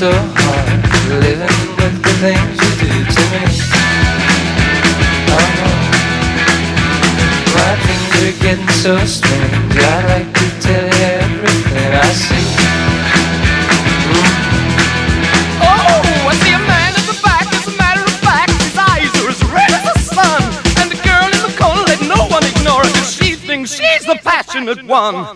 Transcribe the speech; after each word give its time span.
so 0.00 0.08
hard 0.08 0.80
living 1.20 1.60
with 1.76 1.96
the 2.00 2.14
things 2.24 2.56
you 2.56 2.72
do 2.80 3.04
to 3.04 3.22
me. 3.36 3.44
I 5.28 5.44
know 5.60 5.76
my 7.52 7.76
dreams 7.84 8.08
are 8.24 8.36
getting 8.40 8.72
so 8.80 8.96
strange. 9.04 9.76
I'd 9.76 10.08
like 10.08 10.32
to 10.32 10.46
tell 10.64 10.88
you 10.88 11.04
everything 11.20 11.92
I 11.92 12.08
see. 12.16 12.48
Oh, 15.68 16.00
I 16.24 16.34
see 16.40 16.54
a 16.56 16.62
man 16.64 16.96
the 17.04 17.20
back. 17.20 17.44
As 17.52 17.68
a 17.68 17.76
matter 17.76 18.00
of 18.00 18.16
fact, 18.24 18.56
his 18.56 18.72
eyes 18.80 19.12
are 19.20 19.28
as 19.28 19.44
red 19.52 19.68
as 19.68 19.84
the 19.84 20.00
sun. 20.00 20.40
And 20.80 20.88
the 20.88 20.96
girl 21.04 21.28
in 21.28 21.44
the 21.44 21.52
corner, 21.60 21.84
let 21.84 22.00
no 22.08 22.24
one 22.24 22.48
ignore 22.48 22.88
she 23.04 23.34
thinks 23.36 23.76
she's 23.76 24.06
the 24.06 24.16
passionate 24.24 24.82
one. 24.86 25.28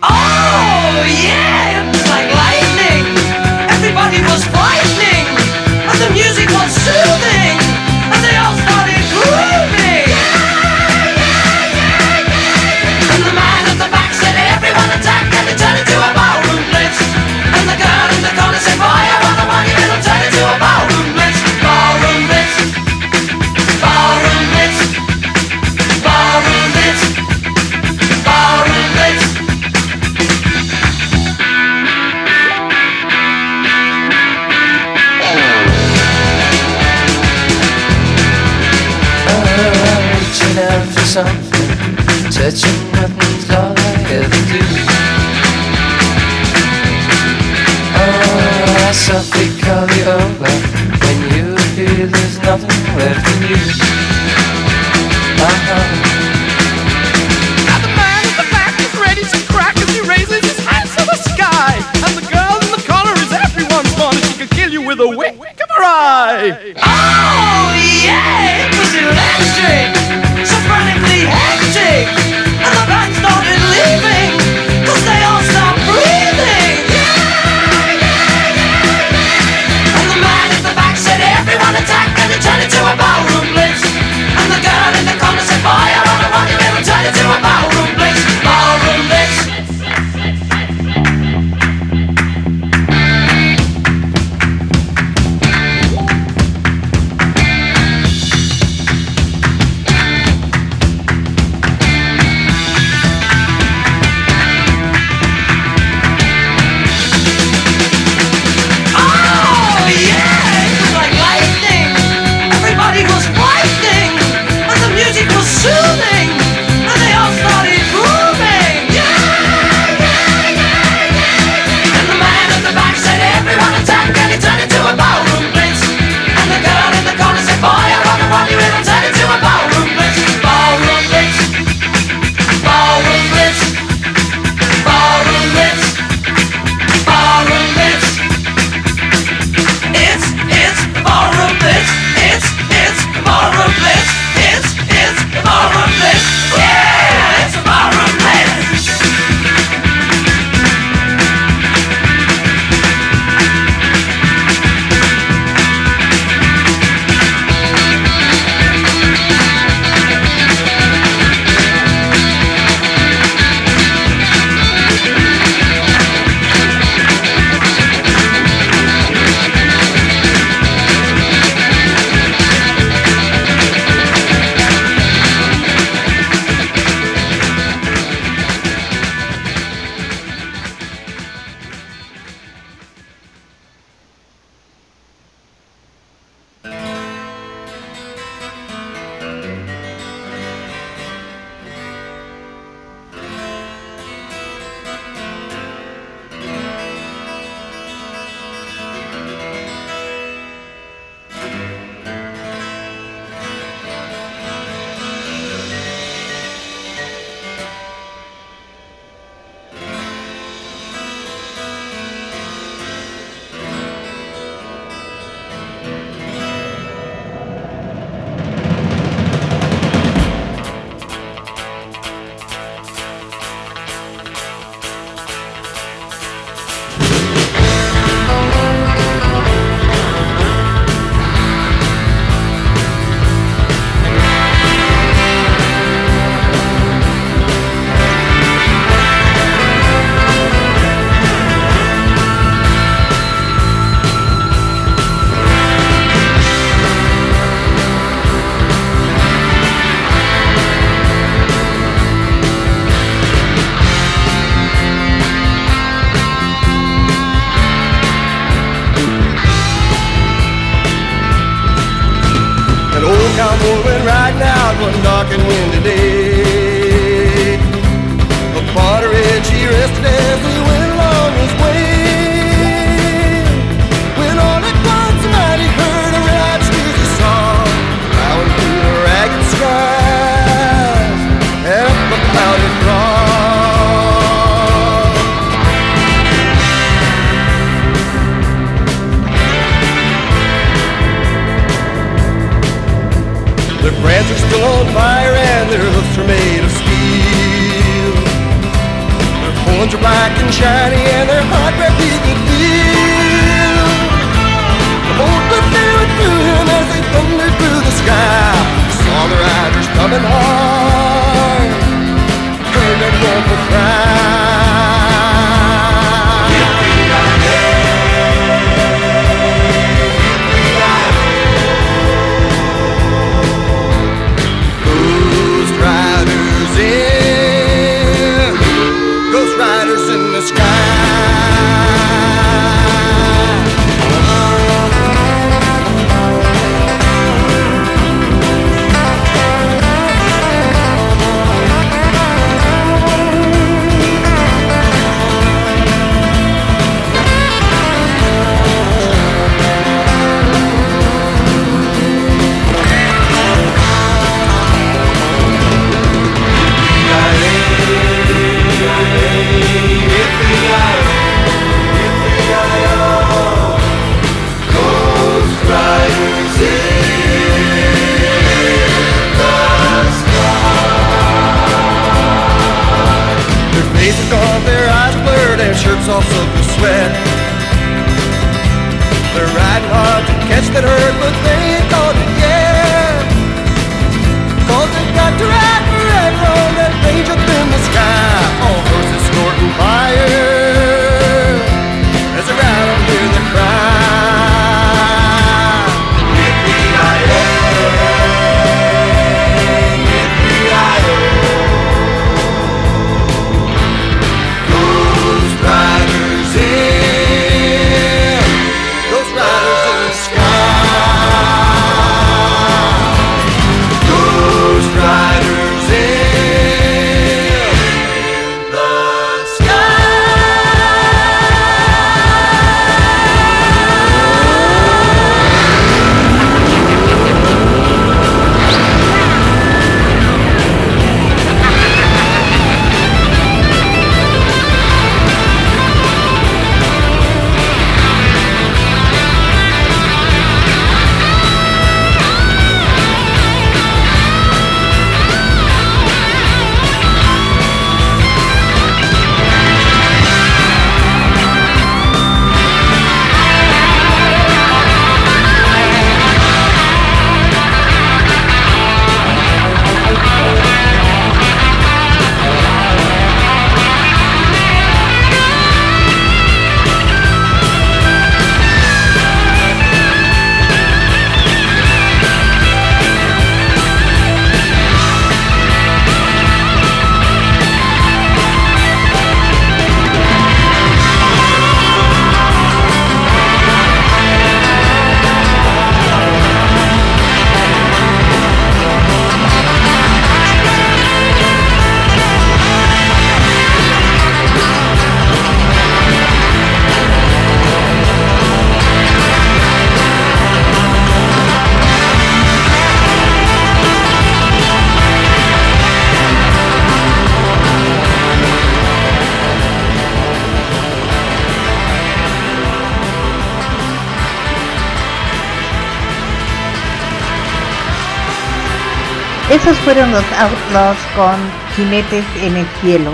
Esos 519.65 519.79
fueron 519.79 520.11
los 520.11 520.23
Outlaws 520.31 520.97
con 521.15 521.35
Jinetes 521.75 522.23
en 522.43 522.55
el 522.55 522.67
Cielo. 522.81 523.09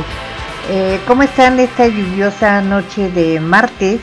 Eh, 0.70 1.00
¿Cómo 1.08 1.24
están 1.24 1.58
esta 1.62 1.88
lluviosa 1.88 2.62
noche 2.62 3.10
de 3.10 3.40
martes, 3.40 4.02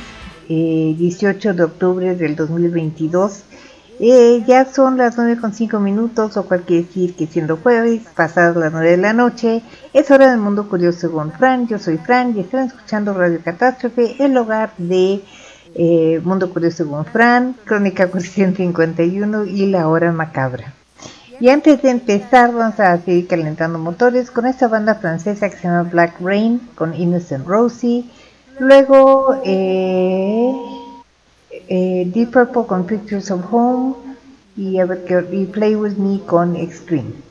eh, 0.48 0.94
18 0.96 1.52
de 1.52 1.64
octubre 1.64 2.14
del 2.14 2.36
2022? 2.36 3.42
Eh, 4.00 4.42
ya 4.46 4.64
son 4.64 4.96
las 4.96 5.18
9 5.18 5.36
con 5.38 5.52
5 5.52 5.78
minutos, 5.78 6.38
o 6.38 6.46
cual 6.46 6.62
quiere 6.62 6.84
decir 6.84 7.14
que 7.14 7.26
siendo 7.26 7.58
jueves, 7.58 8.00
pasadas 8.16 8.56
las 8.56 8.72
9 8.72 8.92
de 8.92 8.96
la 8.96 9.12
noche, 9.12 9.60
es 9.92 10.10
hora 10.10 10.30
del 10.30 10.40
mundo 10.40 10.70
curioso 10.70 11.00
según 11.00 11.32
Fran. 11.32 11.68
Yo 11.68 11.78
soy 11.78 11.98
Fran 11.98 12.34
y 12.34 12.40
están 12.40 12.68
escuchando 12.68 13.12
Radio 13.12 13.40
Catástrofe, 13.44 14.16
el 14.24 14.34
hogar 14.38 14.72
de 14.78 15.20
eh, 15.74 16.22
Mundo 16.24 16.50
Curioso 16.50 16.78
según 16.78 17.04
Fran, 17.04 17.56
Crónica 17.66 18.06
451 18.06 19.44
y 19.44 19.66
La 19.66 19.86
Hora 19.86 20.12
Macabra. 20.12 20.77
Y 21.40 21.50
antes 21.50 21.80
de 21.82 21.90
empezar, 21.90 22.52
vamos 22.52 22.80
a 22.80 22.98
seguir 22.98 23.28
calentando 23.28 23.78
motores 23.78 24.30
con 24.30 24.46
esta 24.46 24.66
banda 24.66 24.96
francesa 24.96 25.48
que 25.48 25.56
se 25.56 25.68
llama 25.68 25.84
Black 25.84 26.20
Rain 26.20 26.60
con 26.74 26.94
Innocent 26.94 27.46
Rosie. 27.46 28.04
Luego, 28.58 29.40
eh, 29.44 30.52
eh, 31.68 32.10
Deep 32.12 32.32
Purple 32.32 32.66
con 32.66 32.86
Pictures 32.86 33.30
of 33.30 33.44
Home. 33.52 33.94
Y, 34.56 34.80
y 34.80 35.44
Play 35.46 35.76
With 35.76 35.96
Me 35.96 36.20
con 36.26 36.56
Extreme. 36.56 37.27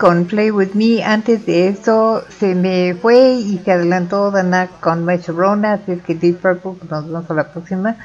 Con 0.00 0.24
Play 0.24 0.50
With 0.50 0.72
Me. 0.72 1.04
Antes 1.04 1.44
de 1.44 1.68
eso 1.68 2.24
se 2.38 2.54
me 2.54 2.94
fue 2.94 3.32
y 3.34 3.58
se 3.58 3.72
adelantó 3.72 4.30
Dana 4.30 4.68
con 4.80 5.04
My 5.04 5.18
Sharona, 5.18 5.74
así 5.74 5.92
es 5.92 6.02
que 6.02 6.14
Deep 6.14 6.40
Purple, 6.40 6.88
nos 6.88 7.06
vemos 7.06 7.30
a 7.30 7.34
la 7.34 7.52
próxima. 7.52 7.96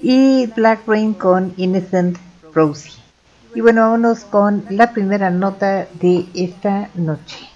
Y 0.00 0.46
Black 0.54 0.86
Rain 0.86 1.12
con 1.12 1.52
Innocent 1.56 2.18
Rosie. 2.54 2.92
Y 3.52 3.60
bueno, 3.60 3.82
vámonos 3.82 4.20
con 4.20 4.64
la 4.70 4.92
primera 4.92 5.30
nota 5.30 5.86
de 6.00 6.26
esta 6.34 6.88
noche. 6.94 7.48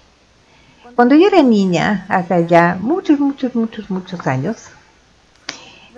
Cuando 0.95 1.15
yo 1.15 1.27
era 1.27 1.41
niña, 1.41 2.05
hace 2.09 2.47
ya 2.47 2.77
muchos, 2.81 3.19
muchos, 3.19 3.55
muchos, 3.55 3.89
muchos 3.89 4.27
años, 4.27 4.57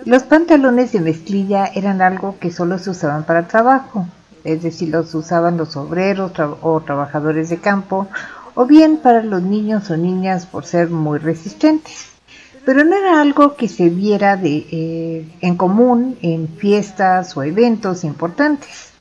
los 0.04 0.22
pantalones 0.22 0.92
de 0.92 1.00
mezclilla 1.00 1.66
eran 1.74 2.00
algo 2.00 2.38
que 2.38 2.52
solo 2.52 2.78
se 2.78 2.90
usaban 2.90 3.24
para 3.24 3.48
trabajo 3.48 4.06
es 4.44 4.62
decir, 4.62 4.88
los 4.88 5.14
usaban 5.14 5.56
los 5.56 5.76
obreros 5.76 6.32
o 6.60 6.80
trabajadores 6.80 7.48
de 7.48 7.58
campo, 7.58 8.08
o 8.54 8.66
bien 8.66 8.98
para 8.98 9.22
los 9.22 9.42
niños 9.42 9.90
o 9.90 9.96
niñas 9.96 10.46
por 10.46 10.64
ser 10.64 10.90
muy 10.90 11.18
resistentes. 11.18 12.06
Pero 12.64 12.84
no 12.84 12.94
era 12.96 13.20
algo 13.20 13.56
que 13.56 13.68
se 13.68 13.88
viera 13.88 14.38
eh, 14.42 15.28
en 15.40 15.56
común 15.56 16.16
en 16.22 16.48
fiestas 16.48 17.36
o 17.36 17.42
eventos 17.42 18.04
importantes. 18.04 18.92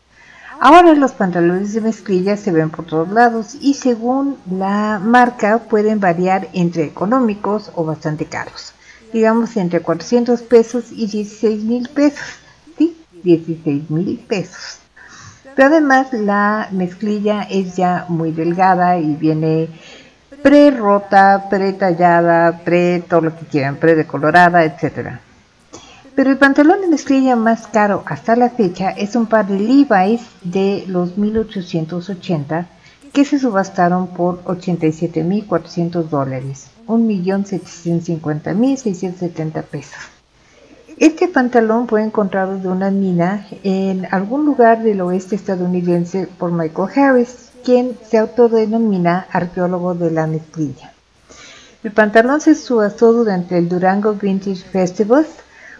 Ahora 0.60 0.94
los 0.94 1.14
pantalones 1.14 1.74
de 1.74 1.82
mezclilla 1.82 2.38
se 2.38 2.52
ven 2.52 2.70
por 2.70 2.86
todos 2.86 3.10
lados 3.10 3.56
y 3.60 3.74
según 3.74 4.38
la 4.50 5.00
marca 5.04 5.58
pueden 5.58 6.00
variar 6.00 6.50
entre 6.54 6.84
económicos 6.84 7.72
o 7.76 7.84
bastante 7.84 8.26
caros. 8.26 8.74
Digamos 9.12 9.58
entre 9.58 9.82
400 9.82 10.42
pesos 10.44 10.92
y 10.92 11.08
16 11.08 11.64
mil 11.64 11.90
pesos. 11.90 12.28
Sí, 12.78 12.96
16 13.24 13.90
mil 13.90 14.20
pesos. 14.20 14.81
Pero 15.62 15.76
además 15.76 16.12
la 16.12 16.70
mezclilla 16.72 17.44
es 17.44 17.76
ya 17.76 18.06
muy 18.08 18.32
delgada 18.32 18.98
y 18.98 19.14
viene 19.14 19.70
pre-rota, 20.42 21.50
pre-tallada, 21.52 22.64
pre 22.64 23.04
todo 23.08 23.22
lo 23.22 23.38
que 23.38 23.46
quieran, 23.46 23.76
pre-decolorada, 23.76 24.66
etc. 24.66 25.20
Pero 26.16 26.32
el 26.32 26.40
pantalón 26.40 26.82
de 26.82 26.88
mezclilla 26.88 27.36
más 27.36 27.68
caro 27.68 28.02
hasta 28.08 28.36
la 28.36 28.50
fecha 28.50 28.90
es 28.90 29.16
un 29.16 29.28
par 29.28 29.46
de 29.46 29.60
Levi's 29.60 30.24
de 30.42 30.84
los 30.88 31.20
1880 31.20 32.66
que 33.14 33.24
se 33.24 33.38
subastaron 33.38 34.08
por 34.08 34.44
87.400 34.46 36.10
dólares, 36.10 36.72
1.750.670 36.88 39.62
pesos. 39.62 40.21
Este 41.02 41.28
pantalón 41.28 41.88
fue 41.88 42.04
encontrado 42.04 42.60
de 42.60 42.68
una 42.68 42.92
mina 42.92 43.48
en 43.64 44.08
algún 44.12 44.46
lugar 44.46 44.84
del 44.84 45.02
oeste 45.02 45.36
estadounidense 45.36 46.28
por 46.38 46.52
Michael 46.52 46.90
Harris, 46.96 47.50
quien 47.66 47.98
se 48.08 48.20
autodenomina 48.20 49.26
arqueólogo 49.32 49.96
de 49.96 50.12
la 50.12 50.28
mezclilla. 50.28 50.94
El 51.84 51.92
pantalón 51.92 52.40
se 52.40 52.54
subastó 52.54 53.14
durante 53.14 53.58
el 53.58 53.68
Durango 53.68 54.14
Vintage 54.14 54.58
Festival, 54.58 55.26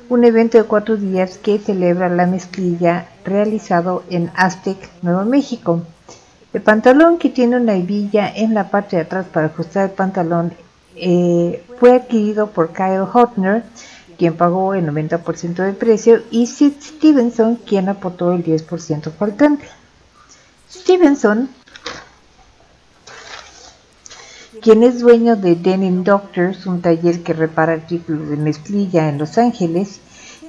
un 0.10 0.24
evento 0.24 0.58
de 0.58 0.64
cuatro 0.64 0.98
días 0.98 1.38
que 1.38 1.60
celebra 1.60 2.10
la 2.10 2.26
mezclilla 2.26 3.06
realizado 3.24 4.02
en 4.10 4.32
Aztec, 4.36 4.90
Nuevo 5.04 5.24
México. 5.26 5.84
El 6.52 6.64
pantalón 6.64 7.20
que 7.20 7.30
tiene 7.30 7.58
una 7.58 7.76
hebilla 7.76 8.28
en 8.28 8.56
la 8.56 8.72
parte 8.72 8.96
de 8.96 9.04
atrás 9.04 9.28
para 9.32 9.46
ajustar 9.46 9.84
el 9.84 9.92
pantalón 9.92 10.52
eh, 10.96 11.64
fue 11.80 11.94
adquirido 11.94 12.48
por 12.48 12.74
Kyle 12.74 13.06
Hotner, 13.14 13.64
quien 14.22 14.38
pagó 14.38 14.76
el 14.76 14.86
90% 14.86 15.64
del 15.64 15.76
precio, 15.76 16.22
y 16.30 16.46
Sid 16.46 16.74
Stevenson, 16.80 17.56
quien 17.56 17.90
aportó 17.90 18.34
el 18.34 18.46
10% 18.46 19.12
faltante. 19.14 19.66
Stevenson, 20.70 21.50
quien 24.62 24.84
es 24.84 25.00
dueño 25.00 25.38
de 25.38 25.56
Denim 25.56 26.04
Doctors, 26.04 26.68
un 26.68 26.84
taller 26.84 27.24
que 27.24 27.34
repara 27.34 27.74
artículos 27.74 28.30
de 28.30 28.38
mezclilla 28.38 29.10
en 29.10 29.18
Los 29.18 29.40
Ángeles, 29.40 30.02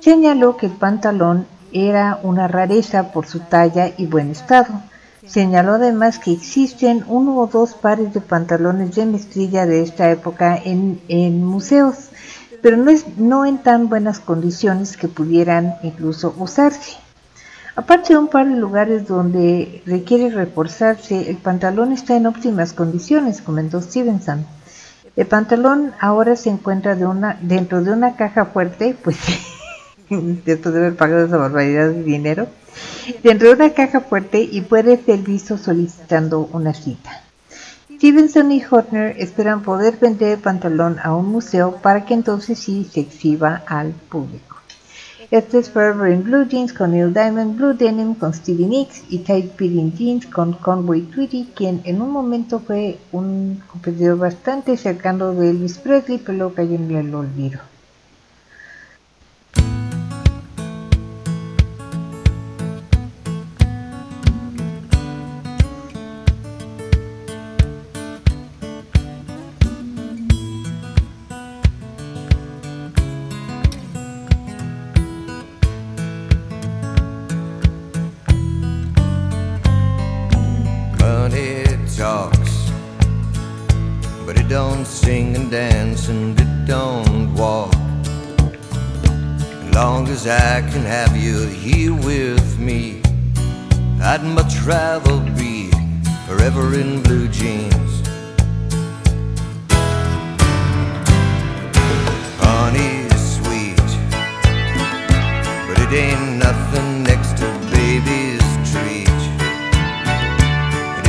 señaló 0.03 0.59
que 0.59 0.67
el 0.67 0.73
pantalón 0.73 1.47
era 1.73 2.21
una 2.23 2.49
rareza 2.49 3.11
por 3.11 3.25
su 3.25 3.41
talla 3.41 3.91
y 3.97 4.05
buen 4.05 4.33
estado. 4.33 4.83
Señaló 5.27 5.77
además 5.77 6.19
que 6.19 6.33
existen 6.33 7.07
uno 7.09 7.39
o 7.39 7.47
dos 7.47 7.73
pares 7.73 8.13
de 8.13 8.21
pantalones 8.21 8.95
de 8.97 9.07
mezclilla 9.07 9.65
de 9.65 9.81
esta 9.81 10.11
época 10.11 10.61
en, 10.63 11.01
en 11.09 11.43
museos 11.43 12.11
pero 12.63 12.77
no, 12.77 12.91
es, 12.91 13.19
no 13.19 13.45
en 13.45 13.59
tan 13.59 13.89
buenas 13.89 14.21
condiciones 14.21 14.97
que 14.97 15.09
pudieran 15.09 15.75
incluso 15.83 16.35
usarse. 16.39 16.97
Aparte 17.75 18.13
de 18.13 18.19
un 18.19 18.29
par 18.29 18.49
de 18.49 18.57
lugares 18.57 19.09
donde 19.09 19.83
requiere 19.87 20.31
reforzarse, 20.31 21.29
el 21.31 21.37
pantalón 21.39 21.93
está 21.93 22.17
en 22.17 22.27
óptimas 22.27 22.73
condiciones, 22.73 23.43
comentó 23.43 23.81
Stevenson. 23.81 24.47
El 25.17 25.27
pantalón 25.27 25.93
ahora 25.99 26.37
se 26.37 26.51
encuentra 26.51 26.95
de 26.95 27.07
una, 27.07 27.39
dentro 27.43 27.83
de 27.83 27.93
una 27.93 28.15
caja 28.17 28.47
fuerte, 28.47 28.97
pues 29.03 29.17
después 30.11 30.75
de 30.75 30.81
haber 30.81 30.97
pagado 30.97 31.27
esa 31.27 31.37
barbaridad 31.39 31.89
de 31.89 32.03
dinero, 32.03 32.47
dentro 33.23 33.49
de 33.49 33.55
una 33.55 33.71
caja 33.71 34.01
fuerte 34.01 34.41
y 34.41 34.61
puede 34.61 35.03
ser 35.03 35.19
visto 35.21 35.59
solicitando 35.59 36.49
una 36.53 36.75
cita. 36.75 37.22
Stevenson 38.03 38.51
y 38.51 38.61
Hotner 38.61 39.15
esperan 39.17 39.63
poder 39.63 39.97
vender 39.97 40.33
el 40.33 40.39
pantalón 40.41 40.97
a 41.05 41.15
un 41.15 41.31
museo 41.31 41.77
para 41.77 42.05
que 42.05 42.15
entonces 42.15 42.59
sí 42.59 42.85
se 42.93 42.99
exhiba 42.99 43.63
al 43.65 43.93
público. 43.93 44.57
Este 45.31 45.59
es 45.59 45.71
Forever 45.71 46.13
in 46.13 46.25
Blue 46.25 46.45
Jeans 46.49 46.73
con 46.73 46.91
Neil 46.91 47.15
Diamond, 47.15 47.57
Blue 47.57 47.75
Denim 47.75 48.17
con 48.17 48.35
Stevie 48.35 48.67
Nicks 48.67 49.05
y 49.09 49.19
Tight 49.19 49.55
Fitting 49.55 49.93
Jeans 49.93 50.27
con 50.27 50.55
Conway 50.55 51.03
Twitty, 51.03 51.51
quien 51.55 51.81
en 51.85 52.03
un 52.03 52.11
momento 52.11 52.59
fue 52.59 52.99
un 53.13 53.63
competidor 53.69 54.19
bastante 54.19 54.77
cercano 54.77 55.33
de 55.33 55.51
Elvis 55.51 55.79
Presley, 55.79 56.19
pero 56.19 56.39
luego 56.39 56.55
cayó 56.55 56.75
en 56.75 56.91
el 56.91 57.15
olvido. 57.15 57.61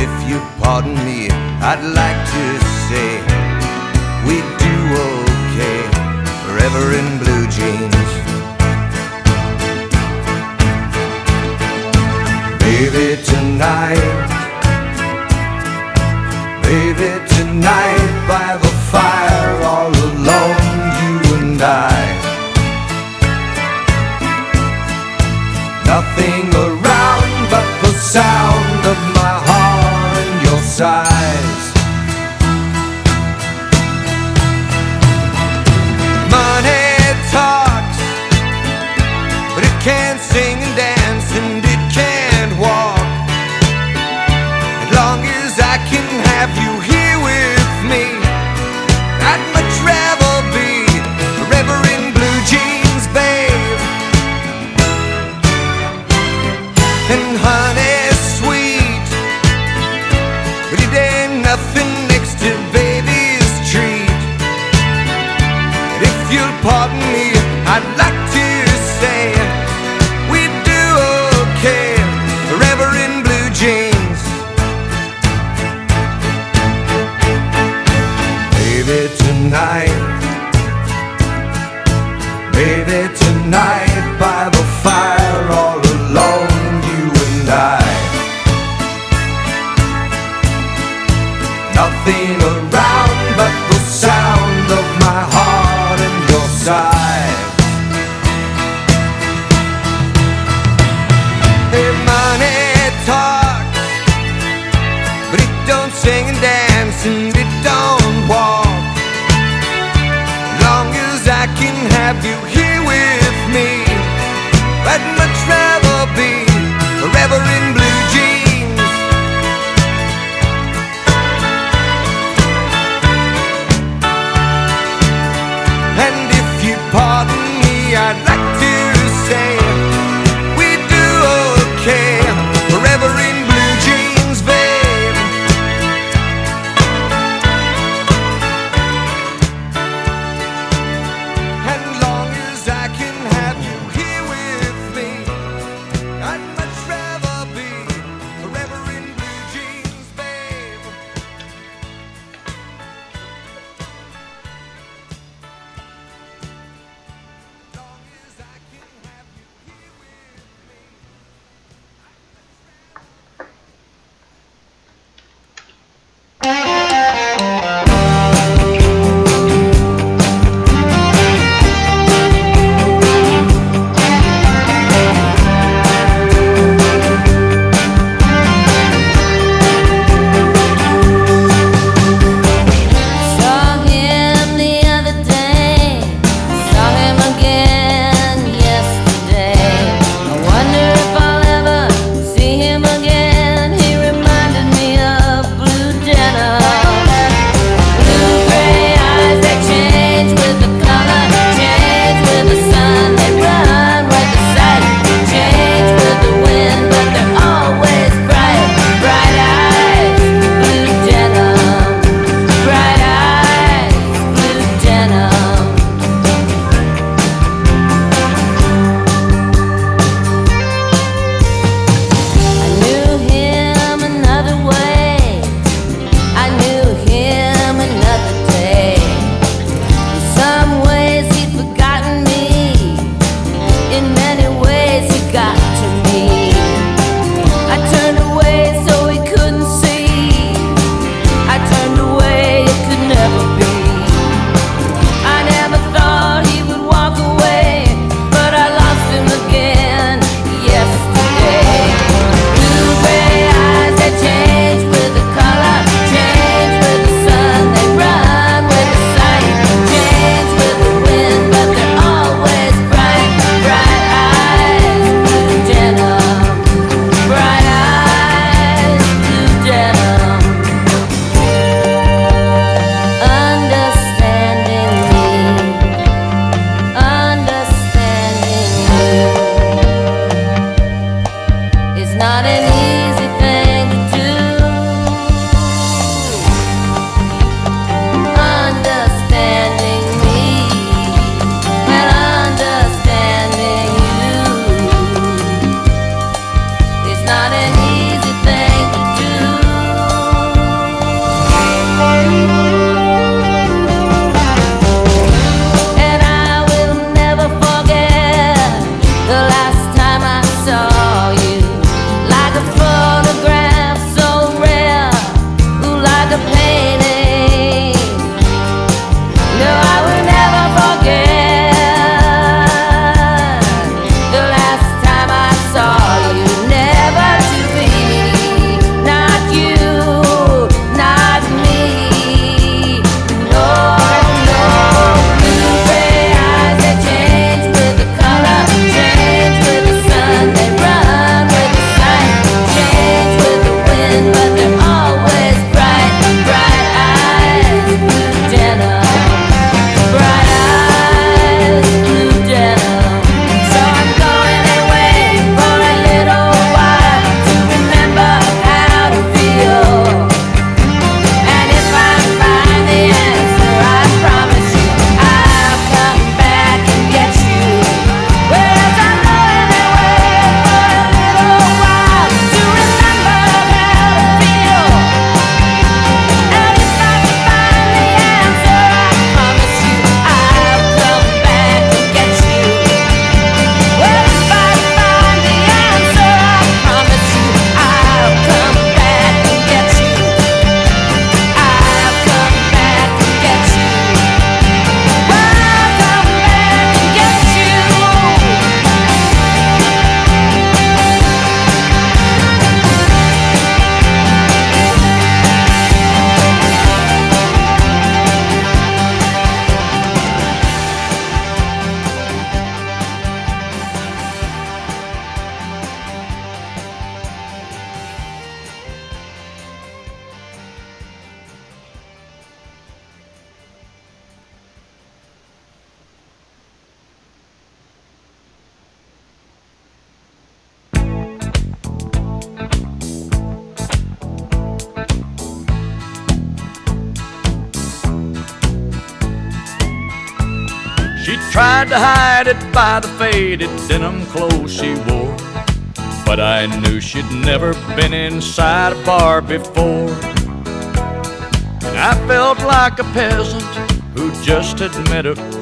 if 0.06 0.28
you 0.28 0.38
pardon 0.60 0.94
me, 1.06 1.28
I'd 1.70 1.84
like 2.00 2.20
to 2.34 2.44
say 2.86 3.08
we 4.26 4.36
do 4.64 4.76
okay 5.08 5.80
forever 6.44 6.84
in 7.00 7.06
blue 7.22 7.44
jeans. 7.56 8.10
Baby, 12.64 13.06
tonight, 13.30 14.04
baby, 16.62 17.10
tonight. 17.34 18.03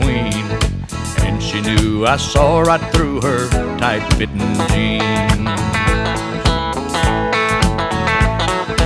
Queen. 0.02 0.44
And 1.24 1.42
she 1.42 1.60
knew 1.60 2.06
I 2.06 2.16
saw 2.16 2.60
right 2.60 2.84
through 2.92 3.20
her 3.22 3.48
tight 3.78 4.04
fitting 4.14 4.54
jeans. 4.70 5.48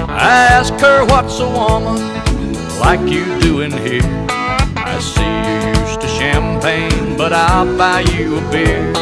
I 0.09 0.49
asked 0.57 0.81
her, 0.81 1.05
What's 1.05 1.39
a 1.41 1.49
woman 1.49 1.99
like 2.81 3.01
you 3.01 3.25
doing 3.41 3.73
here? 3.73 4.03
I 4.77 4.99
see 5.01 5.35
you 5.49 5.83
used 5.83 6.01
to 6.01 6.09
champagne, 6.09 7.17
but 7.17 7.33
I'll 7.33 7.77
buy 7.77 8.01
you 8.01 8.39
a 8.39 8.51
beer. 8.51 8.93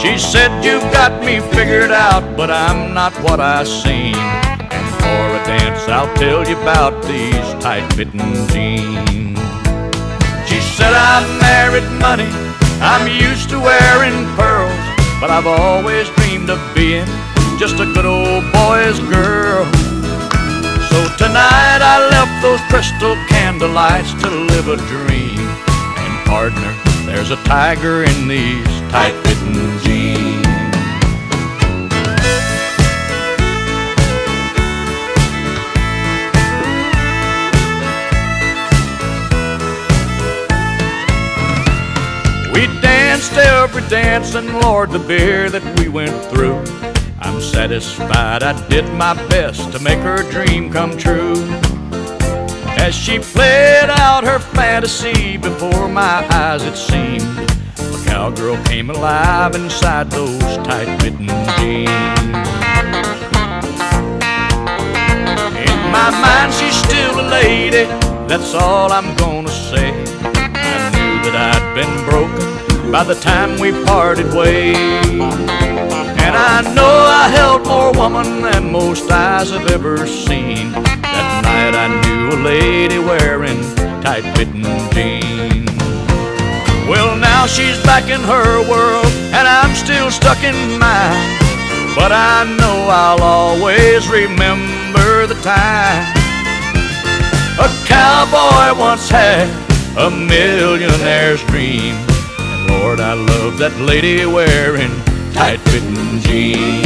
She 0.00 0.18
said, 0.18 0.64
You've 0.64 0.90
got 0.92 1.24
me 1.24 1.40
figured 1.56 1.92
out, 1.92 2.36
but 2.36 2.50
I'm 2.50 2.92
not 2.94 3.12
what 3.22 3.40
I 3.40 3.64
seem. 3.64 4.16
And 4.76 4.86
for 5.00 5.24
a 5.38 5.42
dance, 5.46 5.88
I'll 5.88 6.12
tell 6.16 6.46
you 6.48 6.60
about 6.60 7.02
these 7.04 7.48
tight 7.62 7.90
fitting 7.94 8.34
jeans. 8.48 9.33
Said, 10.84 10.92
I 10.92 11.24
married 11.40 11.88
money, 11.96 12.28
I'm 12.84 13.08
used 13.08 13.48
to 13.48 13.58
wearing 13.58 14.28
pearls, 14.36 14.84
but 15.16 15.30
I've 15.30 15.46
always 15.46 16.10
dreamed 16.20 16.50
of 16.50 16.60
being 16.74 17.08
just 17.56 17.80
a 17.80 17.88
good 17.96 18.04
old 18.04 18.44
boy's 18.52 19.00
girl. 19.08 19.64
So 20.92 20.98
tonight 21.16 21.80
I 21.80 21.96
left 22.12 22.36
those 22.44 22.60
crystal 22.68 23.16
candlelights 23.32 24.12
to 24.20 24.28
live 24.28 24.68
a 24.68 24.76
dream. 24.92 25.40
And 26.04 26.12
partner, 26.28 26.72
there's 27.08 27.30
a 27.30 27.40
tiger 27.48 28.04
in 28.04 28.28
these 28.28 28.68
tight 28.92 29.16
every 43.32 43.82
dance, 43.88 44.34
and 44.34 44.60
Lord, 44.60 44.90
the 44.90 44.98
beer 44.98 45.48
that 45.50 45.64
we 45.78 45.88
went 45.88 46.14
through. 46.26 46.62
I'm 47.20 47.40
satisfied 47.40 48.42
I 48.42 48.52
did 48.68 48.84
my 48.94 49.14
best 49.28 49.72
to 49.72 49.78
make 49.80 49.98
her 50.00 50.28
dream 50.30 50.70
come 50.70 50.96
true. 50.96 51.34
As 52.76 52.94
she 52.94 53.18
played 53.18 53.88
out 53.88 54.24
her 54.24 54.38
fantasy 54.38 55.38
before 55.38 55.88
my 55.88 56.26
eyes, 56.30 56.62
it 56.62 56.76
seemed 56.76 57.50
a 57.78 58.04
cowgirl 58.04 58.62
came 58.64 58.90
alive 58.90 59.54
inside 59.54 60.10
those 60.10 60.56
tight 60.58 60.90
fitting 61.00 61.28
jeans. 61.56 61.88
In 65.68 65.78
my 65.90 66.10
mind, 66.24 66.52
she's 66.52 66.76
still 66.76 67.20
a 67.20 67.26
lady, 67.30 67.84
that's 68.28 68.54
all 68.54 68.92
I'm 68.92 69.16
gonna 69.16 69.48
say. 69.48 69.90
I 70.22 70.90
knew 70.92 71.30
that 71.30 71.34
I'd 71.54 71.74
been 71.74 72.04
broken 72.04 72.33
by 72.90 73.04
the 73.04 73.14
time 73.14 73.58
we 73.60 73.72
parted 73.84 74.32
ways. 74.34 74.76
And 76.24 76.34
I 76.36 76.62
know 76.74 76.94
I 77.22 77.28
held 77.28 77.66
more 77.66 77.92
woman 77.92 78.42
than 78.42 78.72
most 78.72 79.10
eyes 79.10 79.50
have 79.50 79.70
ever 79.70 80.06
seen. 80.06 80.72
That 80.72 81.42
night 81.44 81.74
I 81.74 81.88
knew 82.02 82.30
a 82.30 82.38
lady 82.42 82.98
wearing 82.98 83.60
tight 84.02 84.24
fitting 84.36 84.64
jeans. 84.92 85.70
Well, 86.88 87.16
now 87.16 87.46
she's 87.46 87.80
back 87.84 88.10
in 88.10 88.20
her 88.20 88.68
world, 88.68 89.12
and 89.32 89.46
I'm 89.48 89.74
still 89.74 90.10
stuck 90.10 90.42
in 90.42 90.78
mine. 90.78 91.38
But 91.94 92.12
I 92.12 92.44
know 92.58 92.88
I'll 92.90 93.22
always 93.22 94.08
remember 94.08 95.26
the 95.26 95.38
time. 95.42 96.04
A 97.58 97.68
cowboy 97.86 98.78
once 98.78 99.08
had 99.08 99.48
a 99.96 100.10
millionaire's 100.10 101.42
dream. 101.44 102.13
Lord, 102.84 103.00
I 103.00 103.14
love 103.14 103.56
that 103.60 103.74
lady 103.80 104.26
wearing 104.26 104.92
tight 105.32 105.58
fitting 105.72 106.20
jeans. 106.20 106.84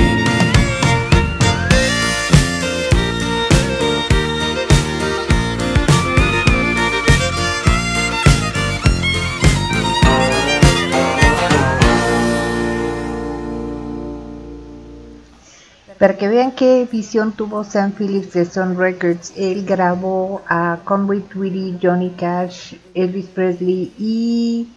Para 15.98 16.16
que 16.16 16.28
vean 16.28 16.52
qué 16.52 16.86
visión 16.90 17.32
tuvo 17.32 17.64
Sam 17.64 17.90
Phillips 17.90 18.34
de 18.34 18.44
Sun 18.44 18.78
Records, 18.78 19.32
él 19.36 19.66
grabó 19.66 20.42
a 20.46 20.78
Conway 20.84 21.22
Twitty, 21.22 21.78
Johnny 21.82 22.10
Cash, 22.10 22.74
Elvis 22.94 23.26
Presley 23.26 23.92
y... 23.98 24.68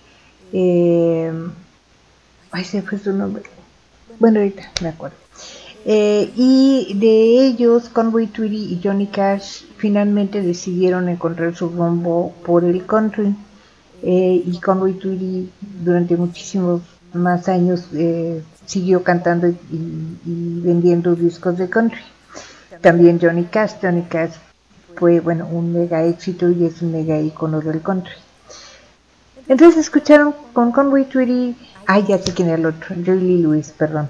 Eh, 0.54 1.32
ay, 2.52 2.64
se 2.64 2.82
fue 2.82 3.00
su 3.00 3.14
nombre. 3.14 3.44
Bueno, 4.20 4.40
ahorita 4.40 4.72
me 4.82 4.90
acuerdo. 4.90 5.16
Eh, 5.84 6.32
y 6.36 6.94
de 6.96 7.48
ellos, 7.48 7.90
Conway 7.90 8.28
Twitty 8.28 8.74
y 8.74 8.82
Johnny 8.84 9.08
Cash 9.08 9.64
finalmente 9.78 10.42
decidieron 10.42 11.10
encontrar 11.10 11.56
su 11.56 11.70
rumbo 11.70 12.34
por 12.46 12.64
el 12.64 12.86
country. 12.86 13.36
Eh, 14.04 14.44
y 14.46 14.60
Conway 14.60 14.94
Twitty 14.94 15.50
durante 15.84 16.16
muchísimos 16.18 16.82
más 17.14 17.48
años 17.50 17.88
eh, 17.94 18.42
siguió 18.66 19.04
cantando 19.04 19.48
y, 19.48 19.58
y, 20.26 20.62
vendiendo 20.62 21.16
discos 21.16 21.58
de 21.58 21.70
country. 21.70 22.02
También 22.82 23.20
Johnny 23.20 23.46
Cash. 23.46 23.74
Johnny 23.82 24.04
Cash 24.04 24.34
fue 24.96 25.20
bueno 25.20 25.48
un 25.48 25.74
mega 25.74 26.04
éxito 26.04 26.50
y 26.50 26.66
es 26.66 26.82
un 26.82 26.92
mega 26.92 27.20
icono 27.20 27.62
del 27.62 27.82
country. 27.82 28.14
Entonces 29.52 29.82
escucharon 29.82 30.34
con 30.54 30.72
Conway 30.72 31.04
Twitty, 31.04 31.58
ay 31.86 32.06
ya 32.08 32.18
sé 32.18 32.34
quién 32.34 32.48
era 32.48 32.58
el 32.58 32.66
otro, 32.68 32.96
Lee 32.96 33.42
Lewis, 33.42 33.74
perdón. 33.78 34.08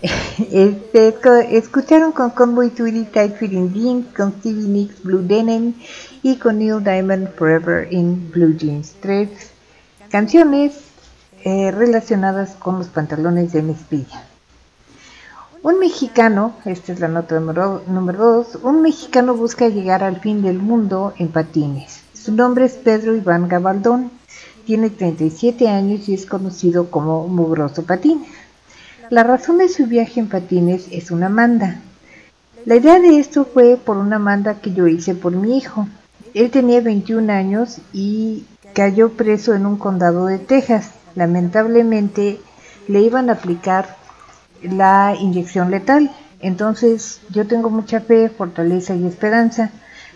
Este, 0.50 1.14
escucharon 1.58 2.12
con 2.12 2.30
Conway 2.30 2.70
Twitty 2.70 3.04
Tight 3.04 3.36
Fitting 3.36 3.74
Jeans, 3.74 4.06
con 4.16 4.32
Stevie 4.38 4.66
Nicks 4.66 5.02
Blue 5.02 5.20
Denim 5.20 5.74
y 6.22 6.36
con 6.36 6.58
Neil 6.58 6.82
Diamond 6.82 7.28
Forever 7.34 7.92
in 7.92 8.30
Blue 8.30 8.56
Jeans. 8.56 8.94
Tres 9.02 9.28
canciones 10.10 10.80
eh, 11.44 11.70
relacionadas 11.70 12.54
con 12.54 12.78
los 12.78 12.86
pantalones 12.88 13.52
de 13.52 13.60
mezclilla. 13.60 14.24
Un 15.62 15.80
mexicano, 15.80 16.54
esta 16.64 16.94
es 16.94 17.00
la 17.00 17.08
nota 17.08 17.38
número, 17.38 17.82
número 17.88 18.24
dos, 18.24 18.58
un 18.62 18.80
mexicano 18.80 19.34
busca 19.34 19.68
llegar 19.68 20.02
al 20.02 20.18
fin 20.22 20.40
del 20.40 20.60
mundo 20.60 21.12
en 21.18 21.28
patines. 21.28 22.00
Su 22.14 22.32
nombre 22.32 22.64
es 22.64 22.72
Pedro 22.72 23.14
Iván 23.14 23.48
Gabaldón, 23.48 24.17
tiene 24.68 24.90
37 24.90 25.66
años 25.66 26.10
y 26.10 26.12
es 26.12 26.26
conocido 26.26 26.90
como 26.90 27.26
Mugroso 27.26 27.84
Patines. 27.84 28.28
La 29.08 29.24
razón 29.24 29.56
de 29.56 29.70
su 29.70 29.86
viaje 29.86 30.20
en 30.20 30.28
patines 30.28 30.88
es 30.90 31.10
una 31.10 31.30
manda. 31.30 31.80
La 32.66 32.76
idea 32.76 33.00
de 33.00 33.18
esto 33.18 33.46
fue 33.46 33.78
por 33.82 33.96
una 33.96 34.18
manda 34.18 34.60
que 34.60 34.74
yo 34.74 34.86
hice 34.86 35.14
por 35.14 35.32
mi 35.32 35.56
hijo. 35.56 35.88
Él 36.34 36.50
tenía 36.50 36.82
21 36.82 37.32
años 37.32 37.78
y 37.94 38.44
cayó 38.74 39.12
preso 39.14 39.54
en 39.54 39.64
un 39.64 39.78
condado 39.78 40.26
de 40.26 40.38
Texas. 40.38 40.90
Lamentablemente 41.14 42.38
le 42.88 43.00
iban 43.00 43.30
a 43.30 43.34
aplicar 43.34 43.96
la 44.60 45.14
inyección 45.18 45.70
letal. 45.70 46.10
Entonces 46.40 47.22
yo 47.30 47.46
tengo 47.46 47.70
mucha 47.70 48.00
fe, 48.00 48.28
fortaleza 48.28 48.94
y 48.94 49.06
esperanza. 49.06 49.70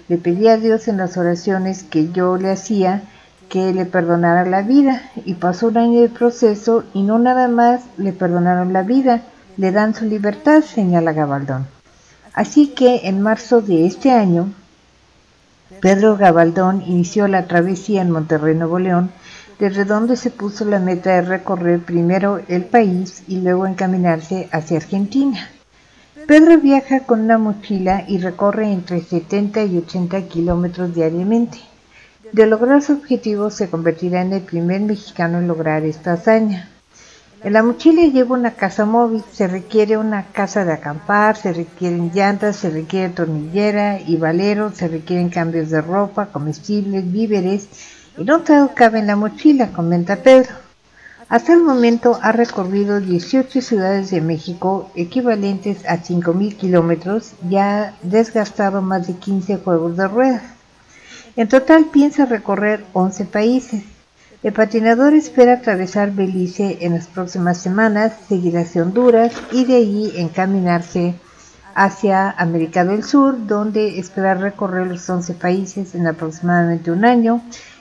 Le 0.09 0.18
pedí 0.18 0.48
a 0.48 0.59
Dios 0.59 0.88
en 0.88 0.98
las 0.98 1.16
oraciones 1.16 1.84
que 1.84 2.12
yo 2.12 2.36
le 2.36 2.50
hacía 2.50 3.05
que 3.53 3.74
le 3.74 3.84
perdonara 3.84 4.46
la 4.46 4.62
vida 4.62 5.03
y 5.26 5.34
pasó 5.34 5.68
un 5.68 5.76
año 5.76 6.00
de 6.00 6.09
proceso 6.09 6.84
y 6.94 7.03
no 7.03 7.18
nada 7.18 7.48
más 7.48 7.82
le 7.98 8.14
perdonaron 8.14 8.72
la 8.72 8.82
vida, 8.82 9.24
le 9.59 9.72
dan 9.72 9.94
su 9.94 10.07
libertad, 10.07 10.62
señala 10.62 11.12
Gabaldón. 11.12 11.66
Así 12.32 12.68
que 12.68 13.03
en 13.05 13.20
marzo 13.20 13.61
de 13.61 13.84
este 13.84 14.11
año, 14.11 14.55
Pedro 15.82 16.16
Gabaldón 16.16 16.82
inició 16.86 17.28
la 17.28 17.46
travesía 17.46 18.00
en 18.00 18.11
Monterrey, 18.11 18.55
Nuevo 18.55 18.78
León, 18.78 19.11
desde 19.59 19.84
donde 19.84 20.16
se 20.16 20.30
puso 20.30 20.64
la 20.64 20.78
meta 20.78 21.11
de 21.11 21.20
recorrer 21.20 21.80
primero 21.80 22.40
el 22.48 22.64
país 22.64 23.22
y 23.28 23.42
luego 23.42 23.66
encaminarse 23.66 24.48
hacia 24.50 24.78
Argentina. 24.78 25.50
Pedro 26.26 26.57
viaja 26.57 27.00
con 27.00 27.20
una 27.20 27.36
mochila 27.36 28.07
y 28.09 28.16
recorre 28.16 28.72
entre 28.72 29.03
70 29.03 29.62
y 29.64 29.76
80 29.76 30.22
kilómetros 30.22 30.94
diariamente. 30.94 31.59
De 32.33 32.47
lograr 32.47 32.80
su 32.80 32.95
objetivo 32.95 33.51
se 33.51 33.68
convertirá 33.68 34.22
en 34.22 34.33
el 34.33 34.41
primer 34.41 34.80
mexicano 34.80 35.39
en 35.39 35.49
lograr 35.49 35.85
esta 35.85 36.14
hazaña. 36.14 36.70
En 37.45 37.53
la 37.53 37.62
mochila 37.62 38.07
lleva 38.07 38.37
una 38.37 38.53
casa 38.53 38.87
móvil, 38.87 39.22
se 39.30 39.49
requiere 39.49 39.99
una 39.99 40.24
casa 40.28 40.64
de 40.64 40.72
acampar, 40.72 41.37
se 41.37 41.53
requieren 41.53 42.11
llantas, 42.14 42.57
se 42.57 42.70
requiere 42.70 43.11
tornillera 43.11 44.01
y 44.01 44.16
valero, 44.16 44.72
se 44.72 44.89
requieren 44.89 45.28
cambios 45.28 45.68
de 45.68 45.83
ropa, 45.83 46.26
comestibles, 46.33 47.12
víveres 47.12 47.68
Y 48.16 48.24
no 48.24 48.41
todo 48.41 48.70
cabe 48.74 49.01
en 49.01 49.09
la 49.09 49.16
mochila, 49.16 49.72
comenta 49.74 50.16
Pedro. 50.16 50.55
Hasta 51.28 51.53
el 51.53 51.61
momento 51.61 52.18
ha 52.22 52.33
recorrido 52.33 52.99
18 53.01 53.61
ciudades 53.61 54.11
de 54.11 54.22
México, 54.22 54.91
equivalentes 54.95 55.85
a 55.87 55.99
5.000 55.99 56.57
kilómetros, 56.57 57.33
y 57.51 57.57
ha 57.57 57.95
desgastado 58.03 58.80
más 58.80 59.07
de 59.07 59.16
15 59.16 59.59
juegos 59.59 59.99
de 59.99 60.09
ruedas. 60.09 60.62
En 61.35 61.49
total 61.49 61.87
piensa 61.87 62.26
recorrer 62.26 62.85
11 62.93 63.24
países. 63.24 63.85
El 64.43 64.53
patinador 64.53 65.14
espera 65.14 65.55
atravesar 65.55 66.12
Belice 66.12 66.78
en 66.83 66.93
las 66.93 67.07
próximas 67.07 67.57
semanas, 67.57 68.12
seguir 68.28 68.59
hacia 68.59 68.83
Honduras 68.83 69.33
y 69.51 69.64
de 69.64 69.76
allí 69.76 70.12
encaminarse 70.16 71.14
hacia 71.74 72.28
América 72.33 72.85
del 72.85 73.03
Sur, 73.03 73.47
donde 73.47 73.99
espera 73.99 74.35
recorrer 74.35 74.89
los 74.89 75.09
11 75.09 75.33
países 75.35 75.95
en 75.95 76.07
aproximadamente 76.07 76.91
un 76.91 77.07
año 77.07 77.41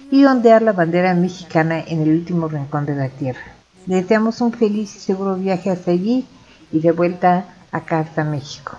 y 0.09 0.23
ondear 0.23 0.61
la 0.61 0.71
bandera 0.71 1.13
mexicana 1.13 1.83
en 1.85 2.03
el 2.03 2.09
último 2.09 2.47
rincón 2.47 2.85
de 2.85 2.95
la 2.95 3.09
tierra. 3.09 3.41
Deseamos 3.85 4.39
un 4.39 4.53
feliz 4.53 4.95
y 4.95 4.99
seguro 4.99 5.35
viaje 5.35 5.71
hasta 5.71 5.91
allí 5.91 6.25
y 6.71 6.79
de 6.79 6.93
vuelta 6.93 7.47
acá 7.73 7.99
hasta 7.99 8.23
México. 8.23 8.77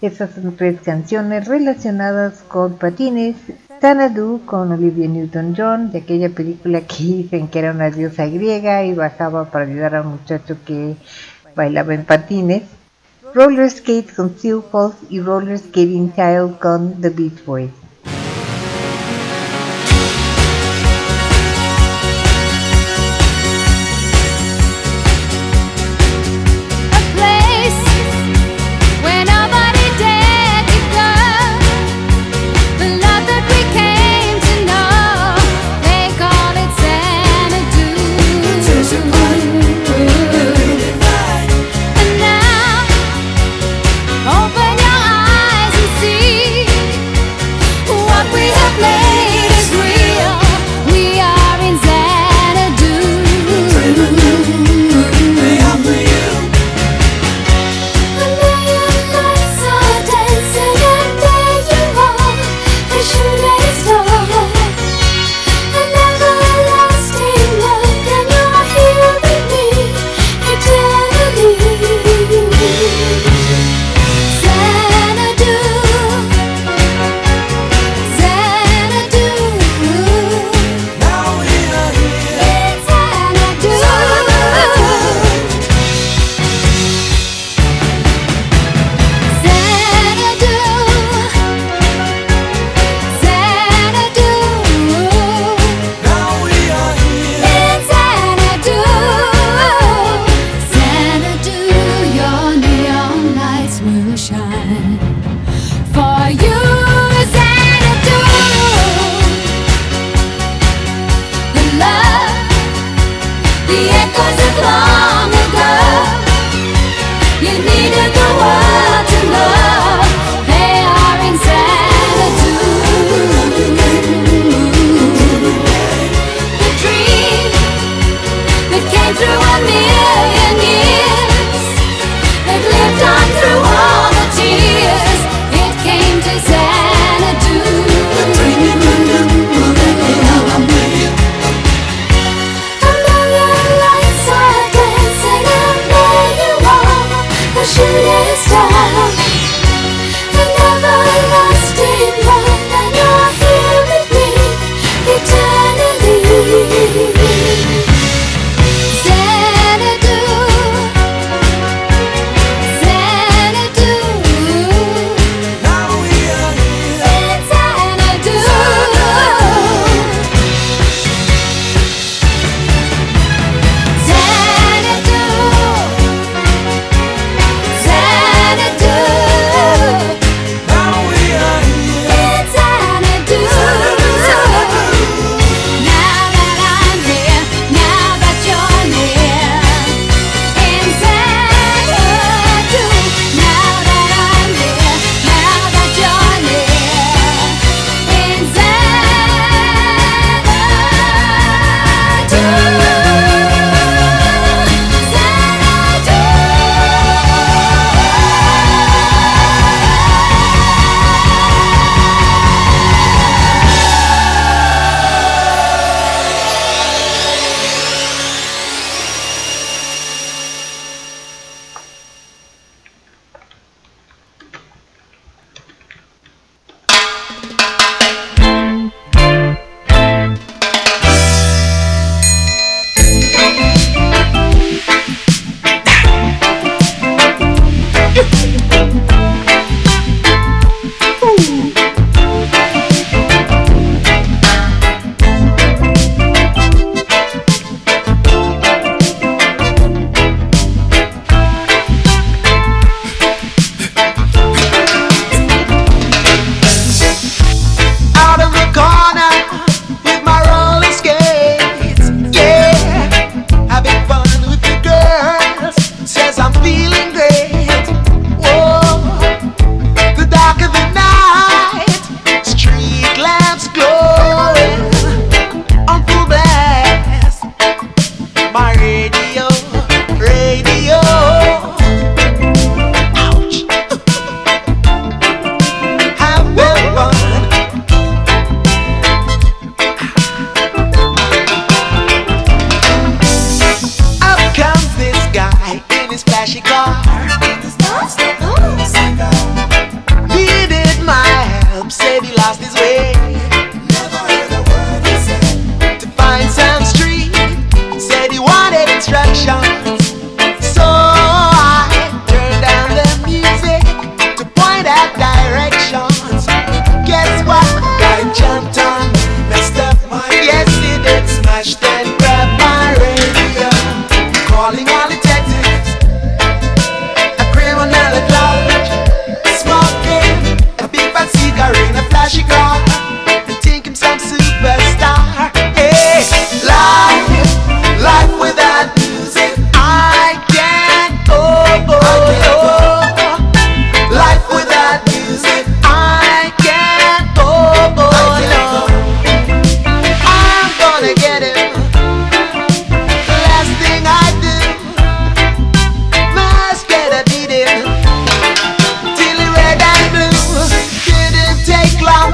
Estas 0.00 0.34
son 0.34 0.54
tres 0.56 0.80
canciones 0.82 1.48
relacionadas 1.48 2.42
con 2.46 2.74
patines. 2.74 3.34
Xanadu 3.80 4.40
con 4.46 4.72
Olivia 4.72 5.06
Newton-John, 5.06 5.90
de 5.92 5.98
aquella 5.98 6.30
película 6.30 6.80
que 6.80 7.04
dicen 7.04 7.48
que 7.48 7.58
era 7.58 7.72
una 7.72 7.90
diosa 7.90 8.26
griega 8.26 8.84
y 8.84 8.94
bajaba 8.94 9.50
para 9.50 9.66
ayudar 9.66 9.96
a 9.96 10.02
un 10.02 10.12
muchacho 10.12 10.56
que 10.64 10.96
bailaba 11.54 11.94
en 11.94 12.04
patines. 12.04 12.62
Roller 13.34 13.70
Skate 13.70 14.14
con 14.14 14.30
Steel 14.30 14.62
Pulse 14.70 14.98
y 15.10 15.20
Roller 15.20 15.58
Skating 15.58 16.14
Child 16.14 16.58
con 16.58 17.00
The 17.02 17.10
Beach 17.10 17.44
Boys. 17.44 17.85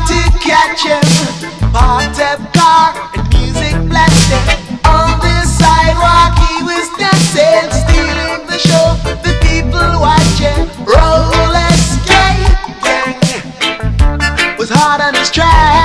to 0.08 0.20
catch 0.40 0.82
him. 0.84 1.04
Parked 1.72 2.54
car 2.54 2.94
and 3.14 3.28
music. 3.34 3.74
On 4.84 5.10
the 5.20 5.36
sidewalk 5.44 6.32
he 6.44 6.62
was 6.62 6.88
dancing, 6.98 7.70
stealing 7.82 8.46
the 8.46 8.58
show. 8.58 8.96
The 9.26 9.34
people 9.46 9.90
watching. 10.00 10.68
Roller 10.84 11.72
skate 11.90 12.56
gang 12.82 14.56
was 14.58 14.70
hard 14.70 15.00
on 15.00 15.14
his 15.14 15.30
track. 15.30 15.81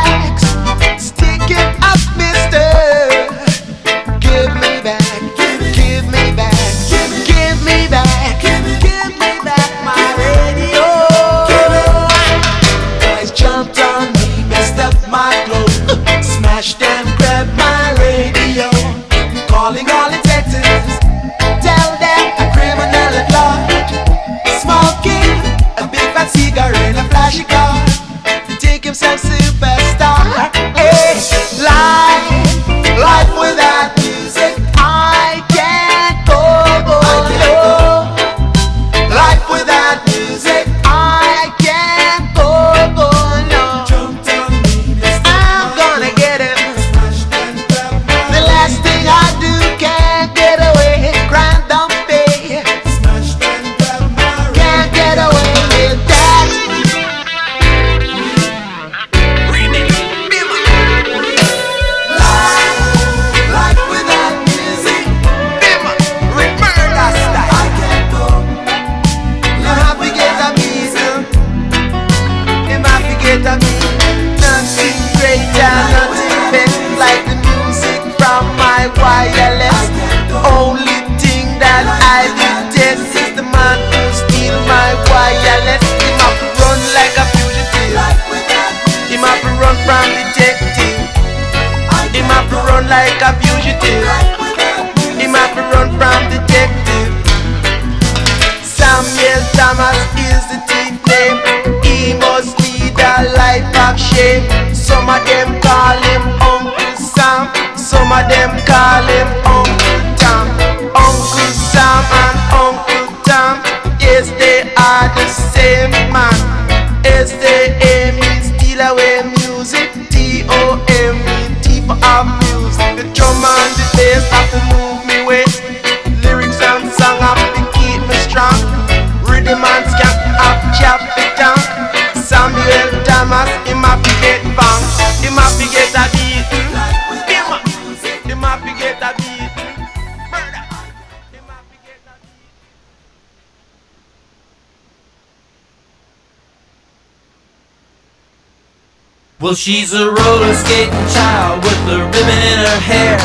She's 149.58 149.92
a 149.92 150.06
roller 150.06 150.54
skating 150.54 151.08
child 151.10 151.58
with 151.66 151.82
a 151.90 151.98
ribbon 151.98 152.40
in 152.46 152.60
her 152.62 152.82
hair. 152.86 153.18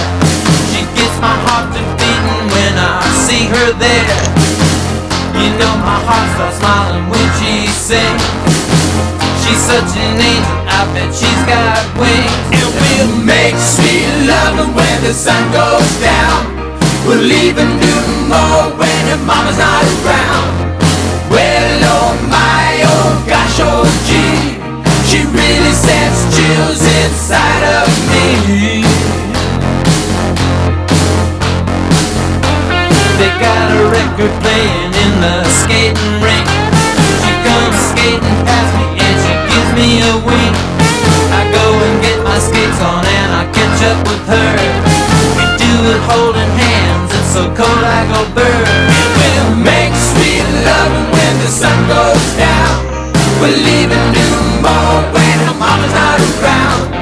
She 0.73 0.81
gets 0.97 1.13
my 1.21 1.37
heart 1.45 1.69
to 1.77 1.83
beating 2.01 2.45
when 2.49 2.73
I 2.81 3.05
see 3.29 3.45
her 3.53 3.69
there. 3.77 4.17
You 5.37 5.53
know 5.61 5.75
my 5.85 6.01
heart 6.09 6.29
starts 6.33 6.57
smiling 6.57 7.05
when 7.13 7.29
she 7.37 7.69
sings. 7.69 8.25
She's 9.45 9.61
such 9.61 9.93
an 9.93 10.17
angel, 10.17 10.57
I 10.73 10.89
bet 10.97 11.13
she's 11.13 11.43
got 11.45 11.85
wings. 12.01 12.33
And 12.57 12.69
we'll 12.81 13.13
make 13.29 13.53
sweet 13.61 14.09
loving 14.25 14.73
when 14.73 14.97
the 15.05 15.13
sun 15.13 15.45
goes 15.53 15.93
down. 16.01 16.49
We'll 17.05 17.29
even 17.29 17.77
do 17.77 17.95
more 18.33 18.73
when 18.81 19.01
her 19.13 19.21
mama's 19.29 19.61
not 19.61 19.85
around. 20.01 20.81
Well, 21.29 21.77
oh 21.93 22.17
my, 22.33 22.89
oh 22.89 23.21
gosh, 23.29 23.61
oh. 23.61 24.12
She 25.13 25.21
really 25.29 25.77
sends 25.77 26.25
chills 26.33 26.81
inside 26.81 27.65
of 27.85 27.89
me. 28.09 28.81
They 33.21 33.29
got 33.37 33.67
a 33.77 33.93
record 33.93 34.33
playing 34.41 34.93
in 35.05 35.13
the 35.21 35.45
skating 35.61 36.17
rink. 36.25 36.49
She 37.29 37.33
comes 37.45 37.77
skating 37.93 38.39
past 38.49 38.73
me 38.81 38.89
and 39.05 39.17
she 39.21 39.35
gives 39.53 39.71
me 39.77 39.89
a 40.01 40.17
wink. 40.25 40.57
I 41.29 41.45
go 41.53 41.67
and 41.77 41.95
get 42.01 42.17
my 42.25 42.39
skates 42.41 42.81
on 42.81 43.05
and 43.05 43.31
I 43.37 43.45
catch 43.53 43.81
up 43.93 44.01
with 44.09 44.25
her. 44.33 44.53
We 45.37 45.45
do 45.61 45.73
it 45.93 46.01
holding 46.09 46.53
hands, 46.57 47.13
it's 47.13 47.37
so 47.37 47.53
cold 47.53 47.85
I 47.85 48.01
go. 48.09 48.49
And 48.49 49.45
we'll 49.45 49.61
make 49.61 49.93
sweet 49.93 50.47
loving 50.65 51.09
when 51.13 51.33
the 51.45 51.51
sun 51.53 51.79
goes 51.85 52.25
down. 52.41 52.81
More 53.37 53.53
when 53.53 54.15
her 54.17 54.42
mama's 55.63 55.95
not 55.95 56.19
around. 56.43 57.02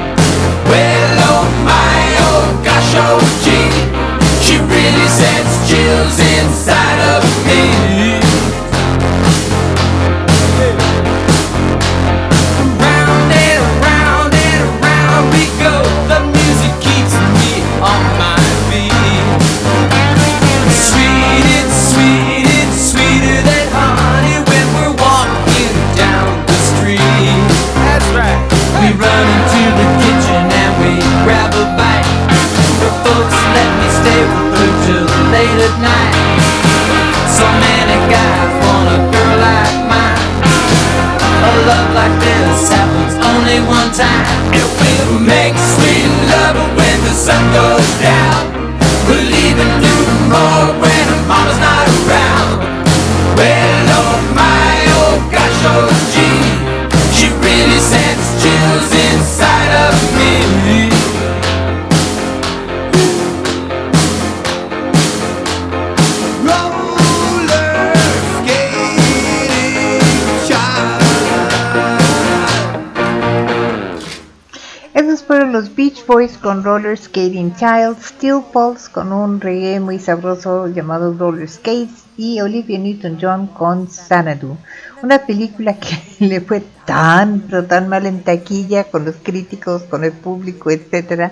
Con 76.41 76.63
Roller 76.63 76.97
Skating 76.97 77.55
Child, 77.55 77.97
Steel 78.01 78.41
Pulse 78.51 78.91
con 78.91 79.13
un 79.13 79.39
reggae 79.39 79.79
muy 79.79 79.99
sabroso 79.99 80.67
llamado 80.67 81.13
Roller 81.13 81.47
Skates 81.47 82.03
y 82.17 82.41
Olivia 82.41 82.79
Newton-John 82.79 83.47
con 83.47 83.87
Xanadu, 83.87 84.57
una 85.03 85.19
película 85.19 85.75
que 85.77 85.97
le 86.25 86.41
fue 86.41 86.63
tan 86.85 87.41
pero 87.41 87.65
tan 87.65 87.87
mal 87.87 88.05
en 88.05 88.23
taquilla 88.23 88.85
con 88.85 89.05
los 89.05 89.15
críticos, 89.21 89.83
con 89.83 90.03
el 90.03 90.11
público, 90.13 90.71
etcétera. 90.71 91.31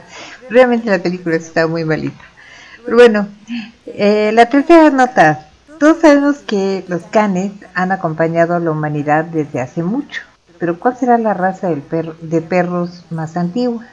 Realmente 0.50 0.90
la 0.90 1.00
película 1.00 1.36
está 1.36 1.68
muy 1.68 1.84
malita. 1.86 2.24
Pero 2.86 2.98
bueno, 2.98 3.28
eh, 3.86 4.32
la 4.34 4.48
tercera 4.48 4.90
nota. 4.90 5.48
Todos 5.80 6.02
sabemos 6.02 6.38
que 6.40 6.84
los 6.88 7.04
canes 7.04 7.52
han 7.74 7.92
acompañado 7.92 8.56
a 8.56 8.60
la 8.60 8.72
humanidad 8.72 9.26
desde 9.26 9.62
hace 9.62 9.82
mucho. 9.84 10.22
Pero 10.60 10.78
¿cuál 10.80 10.98
será 10.98 11.18
la 11.18 11.34
raza 11.34 11.70
del 11.70 11.82
perro- 11.82 12.16
de 12.22 12.42
perros 12.42 13.06
más 13.10 13.38
antigua? 13.38 13.86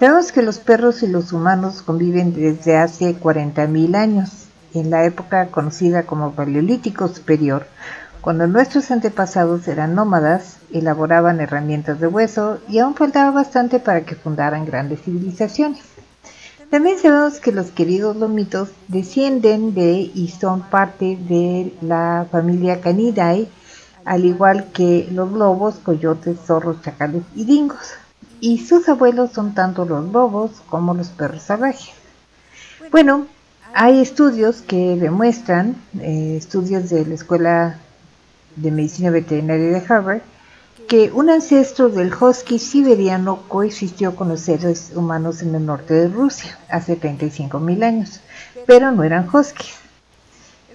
Sabemos 0.00 0.32
que 0.32 0.40
los 0.40 0.58
perros 0.58 1.02
y 1.02 1.08
los 1.08 1.30
humanos 1.34 1.82
conviven 1.82 2.32
desde 2.32 2.78
hace 2.78 3.20
40.000 3.20 3.94
años, 3.94 4.46
en 4.72 4.88
la 4.88 5.04
época 5.04 5.48
conocida 5.48 6.04
como 6.04 6.32
Paleolítico 6.32 7.06
Superior, 7.08 7.66
cuando 8.22 8.46
nuestros 8.46 8.90
antepasados 8.90 9.68
eran 9.68 9.94
nómadas, 9.94 10.56
elaboraban 10.72 11.38
herramientas 11.40 12.00
de 12.00 12.06
hueso 12.06 12.60
y 12.66 12.78
aún 12.78 12.94
faltaba 12.94 13.30
bastante 13.30 13.78
para 13.78 14.00
que 14.00 14.14
fundaran 14.14 14.64
grandes 14.64 15.02
civilizaciones. 15.02 15.82
También 16.70 16.98
sabemos 16.98 17.38
que 17.38 17.52
los 17.52 17.70
queridos 17.70 18.16
lomitos 18.16 18.70
descienden 18.88 19.74
de 19.74 20.10
y 20.14 20.28
son 20.28 20.62
parte 20.62 21.18
de 21.28 21.74
la 21.82 22.26
familia 22.32 22.80
Canidae, 22.80 23.50
al 24.06 24.24
igual 24.24 24.68
que 24.72 25.10
los 25.12 25.30
lobos, 25.30 25.74
coyotes, 25.74 26.38
zorros, 26.46 26.80
chacales 26.80 27.22
y 27.34 27.44
dingos. 27.44 27.98
Y 28.40 28.58
sus 28.58 28.88
abuelos 28.88 29.32
son 29.32 29.54
tanto 29.54 29.84
los 29.84 30.10
lobos 30.10 30.62
como 30.68 30.94
los 30.94 31.08
perros 31.08 31.42
salvajes. 31.42 31.90
Bueno, 32.90 33.26
hay 33.74 34.00
estudios 34.00 34.62
que 34.62 34.96
demuestran, 34.96 35.76
eh, 36.00 36.36
estudios 36.36 36.90
de 36.90 37.06
la 37.06 37.14
Escuela 37.14 37.78
de 38.56 38.70
Medicina 38.70 39.10
Veterinaria 39.10 39.68
de 39.68 39.84
Harvard, 39.86 40.22
que 40.88 41.12
un 41.12 41.30
ancestro 41.30 41.88
del 41.88 42.12
husky 42.12 42.58
siberiano 42.58 43.42
coexistió 43.46 44.16
con 44.16 44.28
los 44.28 44.40
seres 44.40 44.90
humanos 44.94 45.40
en 45.42 45.54
el 45.54 45.64
norte 45.64 45.94
de 45.94 46.08
Rusia 46.08 46.58
hace 46.68 46.98
35.000 46.98 47.84
años, 47.84 48.20
pero 48.66 48.90
no 48.90 49.04
eran 49.04 49.28
huskies. 49.32 49.79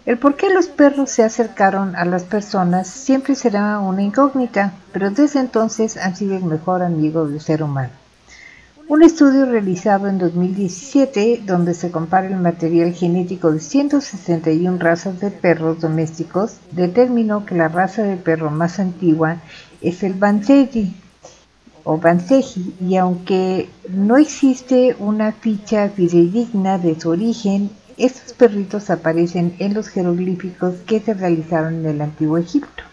El 0.05 0.19
por 0.19 0.35
qué 0.35 0.51
los 0.51 0.67
perros 0.67 1.09
se 1.09 1.23
acercaron 1.23 1.95
a 1.95 2.05
las 2.05 2.23
personas 2.23 2.87
siempre 2.87 3.33
será 3.33 3.79
una 3.79 4.03
incógnita, 4.03 4.73
pero 4.91 5.09
desde 5.09 5.39
entonces 5.39 5.97
han 5.97 6.15
sido 6.15 6.37
el 6.37 6.43
mejor 6.43 6.83
amigo 6.83 7.27
del 7.27 7.41
ser 7.41 7.63
humano. 7.63 7.89
Un 8.87 9.01
estudio 9.01 9.47
realizado 9.47 10.07
en 10.07 10.19
2017, 10.19 11.41
donde 11.43 11.73
se 11.73 11.89
compara 11.89 12.27
el 12.27 12.35
material 12.35 12.93
genético 12.93 13.51
de 13.51 13.59
161 13.59 14.77
razas 14.77 15.19
de 15.19 15.31
perros 15.31 15.81
domésticos, 15.81 16.57
determinó 16.69 17.47
que 17.47 17.55
la 17.55 17.67
raza 17.67 18.03
de 18.03 18.17
perro 18.17 18.51
más 18.51 18.77
antigua 18.77 19.37
es 19.81 20.03
el 20.03 20.13
Banseji 20.13 20.93
o 21.83 21.97
Banseji, 21.97 22.75
y 22.79 22.97
aunque 22.97 23.69
no 23.89 24.17
existe 24.17 24.95
una 24.99 25.31
ficha 25.31 25.89
fidedigna 25.89 26.77
de 26.77 26.99
su 26.99 27.09
origen, 27.09 27.71
estos 27.97 28.33
perritos 28.33 28.89
aparecen 28.89 29.55
en 29.59 29.73
los 29.73 29.87
jeroglíficos 29.87 30.75
que 30.85 30.99
se 30.99 31.13
realizaron 31.13 31.75
en 31.75 31.85
el 31.85 32.01
antiguo 32.01 32.37
Egipto, 32.37 32.83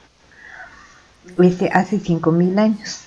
este 1.43 1.71
hace 1.73 1.99
5.000 1.99 2.59
años. 2.59 3.01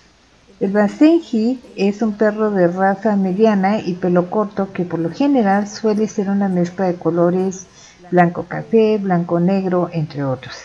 El 0.59 0.71
Basenji 0.71 1.59
es 1.75 2.01
un 2.01 2.13
perro 2.13 2.49
de 2.51 2.67
raza 2.67 3.15
mediana 3.15 3.79
y 3.79 3.93
pelo 3.93 4.29
corto 4.29 4.71
que 4.71 4.85
por 4.85 4.99
lo 4.99 5.11
general 5.11 5.67
suele 5.67 6.07
ser 6.07 6.29
una 6.29 6.47
mezcla 6.47 6.85
de 6.85 6.95
colores 6.95 7.67
blanco 8.11 8.45
café, 8.47 8.97
blanco 8.97 9.39
negro, 9.39 9.89
entre 9.91 10.23
otros. 10.23 10.55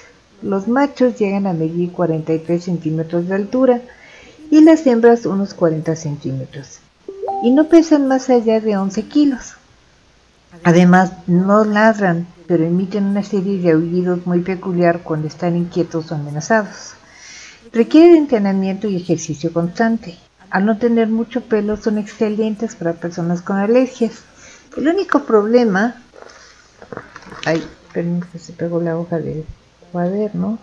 Los 0.43 0.69
machos 0.69 1.19
llegan 1.19 1.47
a 1.47 1.53
medir 1.53 1.93
43 1.93 2.63
centímetros 2.63 3.29
de 3.29 3.35
altura 3.35 3.81
y 4.51 4.63
las 4.63 4.87
hembras 4.87 5.27
unos 5.27 5.55
40 5.55 5.97
centímetros 5.97 6.81
y 7.43 7.51
no 7.51 7.65
pesan 7.69 8.09
más 8.09 8.31
allá 8.31 8.61
de 8.61 8.77
11 8.77 9.03
kilos. 9.05 9.55
Además, 10.65 11.13
no 11.27 11.65
ladran, 11.65 12.27
pero 12.47 12.65
emiten 12.65 13.05
una 13.05 13.23
serie 13.23 13.59
de 13.59 13.73
aullidos 13.73 14.27
muy 14.27 14.41
peculiar 14.41 15.03
cuando 15.03 15.29
están 15.29 15.57
inquietos 15.57 16.11
o 16.11 16.15
amenazados. 16.15 16.95
Requiere 17.73 18.17
entrenamiento 18.17 18.89
y 18.89 18.97
ejercicio 18.97 19.53
constante. 19.53 20.19
Al 20.51 20.67
no 20.67 20.79
tener 20.79 21.09
mucho 21.09 21.43
pelo 21.43 21.77
son 21.77 21.99
excelentes 21.99 22.75
para 22.75 22.95
personas 22.95 23.43
con 23.43 23.59
alergias. 23.59 24.25
El 24.77 24.89
único 24.89 25.25
problema... 25.25 26.03
Ay, 27.47 27.65
perdón 27.93 28.25
que 28.33 28.39
se 28.39 28.53
pegó 28.53 28.81
la 28.81 28.99
hoja 28.99 29.19
del 29.19 29.45
cuaderno. 29.93 30.59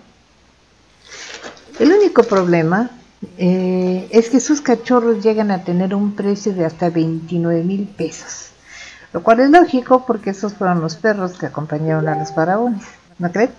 El 1.79 1.93
único 1.93 2.23
problema 2.23 2.89
eh, 3.37 4.07
es 4.11 4.29
que 4.29 4.41
sus 4.41 4.59
cachorros 4.61 5.23
llegan 5.23 5.51
a 5.51 5.63
tener 5.63 5.95
un 5.95 6.15
precio 6.15 6.53
de 6.53 6.65
hasta 6.65 6.89
29 6.89 7.63
mil 7.63 7.87
pesos. 7.87 8.51
Lo 9.13 9.23
cual 9.23 9.39
es 9.39 9.49
lógico 9.49 10.05
porque 10.05 10.31
esos 10.31 10.53
fueron 10.53 10.81
los 10.81 10.95
perros 10.95 11.37
que 11.37 11.45
acompañaron 11.45 12.07
a 12.07 12.17
los 12.17 12.33
faraones. 12.33 12.83
¿No 13.19 13.31
crees? 13.31 13.51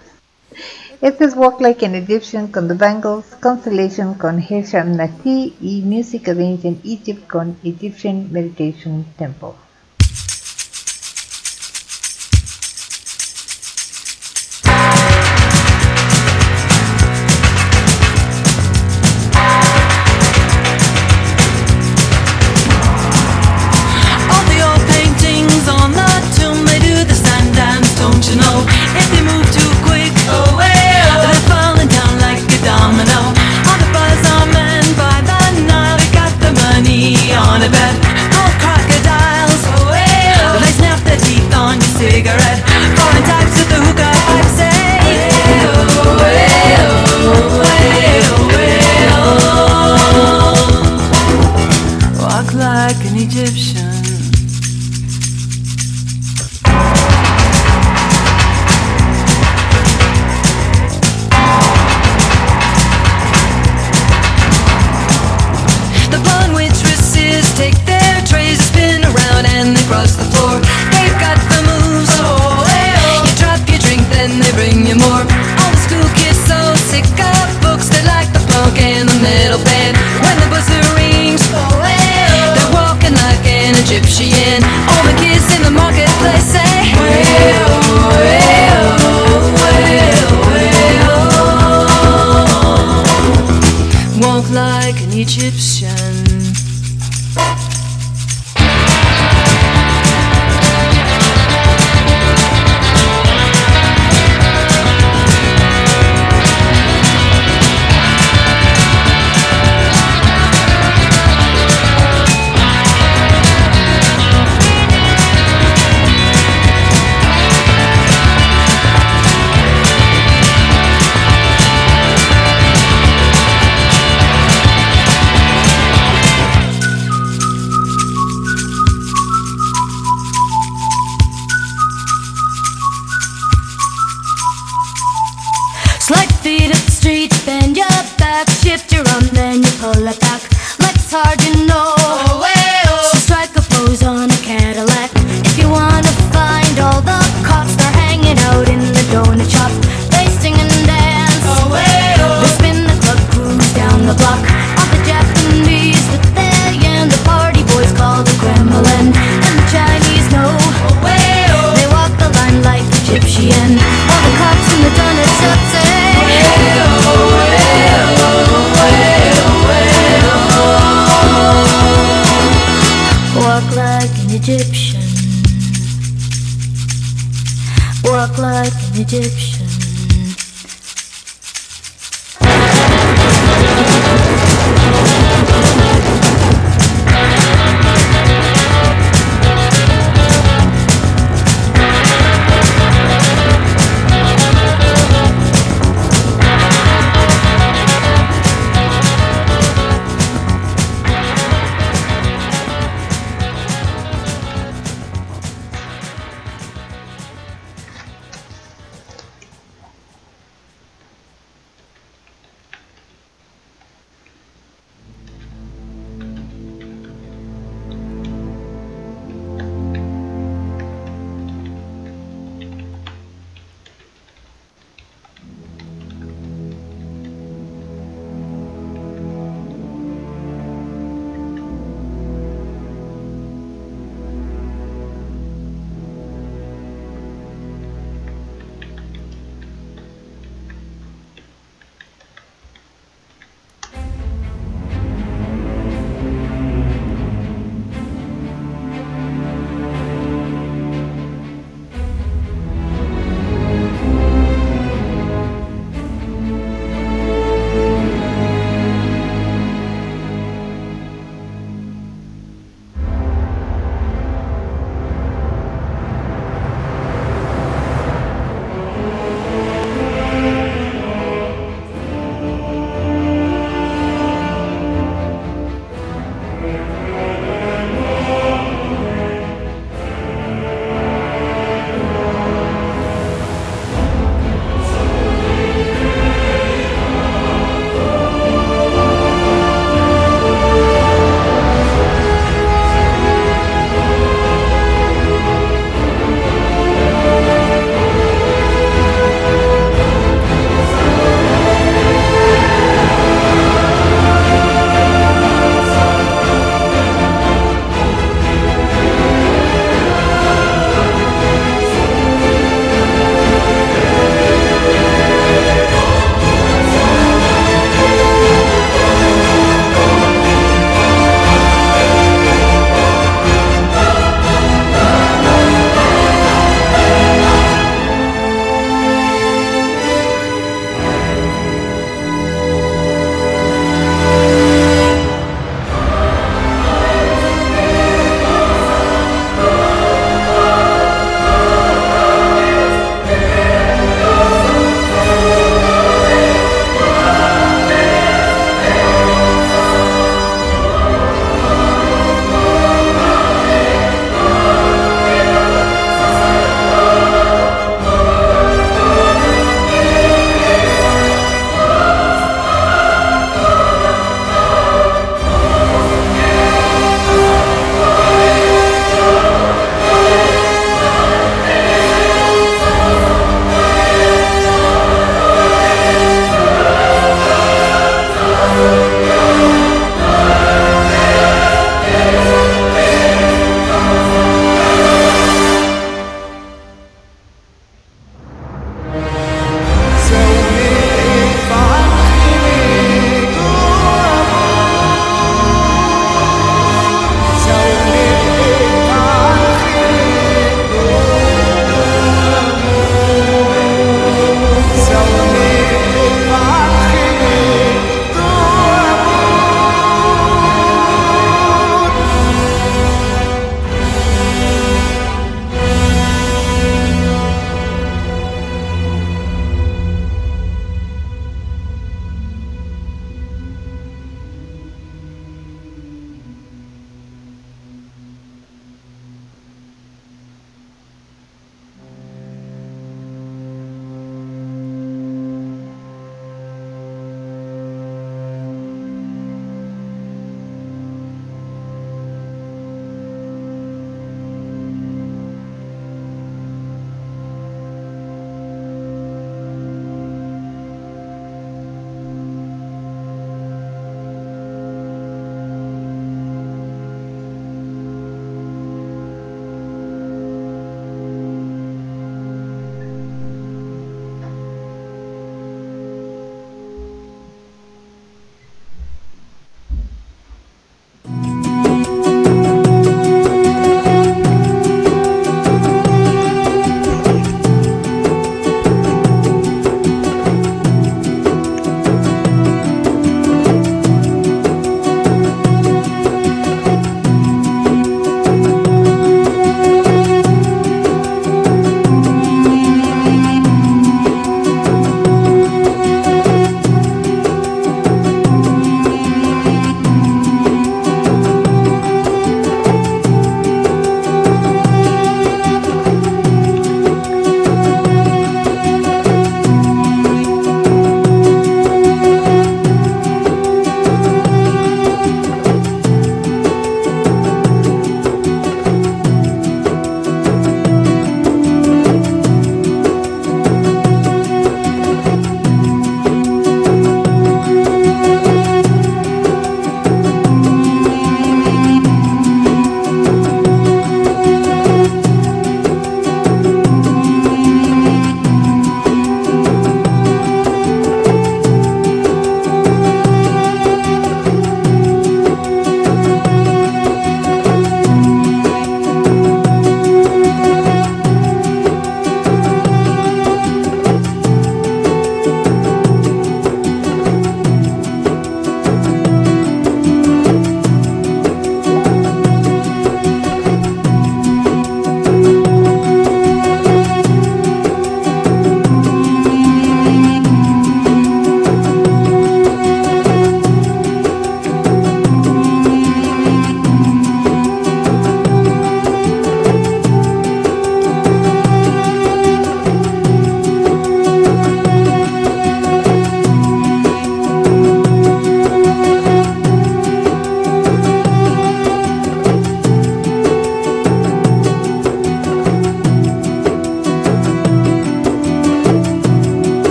Este 1.01 1.24
es 1.24 1.36
Walk 1.36 1.61
Like 1.61 1.86
an 1.86 1.94
Egyptian 1.94 2.49
con 2.49 2.66
The 2.66 2.74
Bangles, 2.74 3.24
Constellation 3.40 4.14
con 4.14 4.42
Hersham 4.42 4.96
Nati 4.96 5.55
y 5.61 5.82
Music 5.82 6.28
of 6.28 6.38
Ancient 6.38 6.84
Egypt 6.84 7.28
con 7.28 7.57
Egyptian 7.62 8.32
Meditation 8.32 9.05
Temple. 9.16 9.67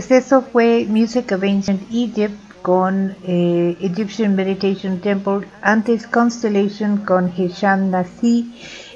Pues 0.00 0.24
eso 0.24 0.40
fue 0.40 0.86
Music 0.88 1.30
of 1.30 1.42
Ancient 1.42 1.82
Egypt 1.92 2.34
con 2.62 3.14
eh, 3.22 3.76
Egyptian 3.82 4.34
Meditation 4.34 4.98
Temple, 4.98 5.46
antes 5.60 6.06
Constellation 6.06 7.04
con 7.04 7.30
Hisham 7.36 7.90
Nasi. 7.90 8.50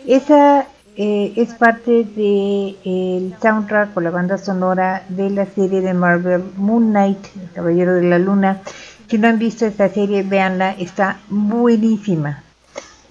Esa 0.07 0.67
eh, 0.97 1.35
es 1.37 1.53
parte 1.53 2.05
del 2.05 2.79
el 2.87 3.35
soundtrack 3.43 3.95
o 3.95 4.01
la 4.01 4.09
banda 4.09 4.39
sonora 4.39 5.05
de 5.11 5.29
la 5.29 5.45
serie 5.45 5.83
de 5.83 5.93
Marvel 5.93 6.43
Moon 6.57 6.89
Knight, 6.89 7.19
Caballero 7.55 7.93
de 7.97 8.05
la 8.05 8.19
Luna. 8.19 8.63
Si 9.07 9.19
no 9.19 9.29
han 9.29 9.39
visto 9.39 9.67
esta 9.67 9.91
serie, 9.91 10.23
véanla, 10.23 10.73
está 10.73 11.21
buenísima. 11.29 12.43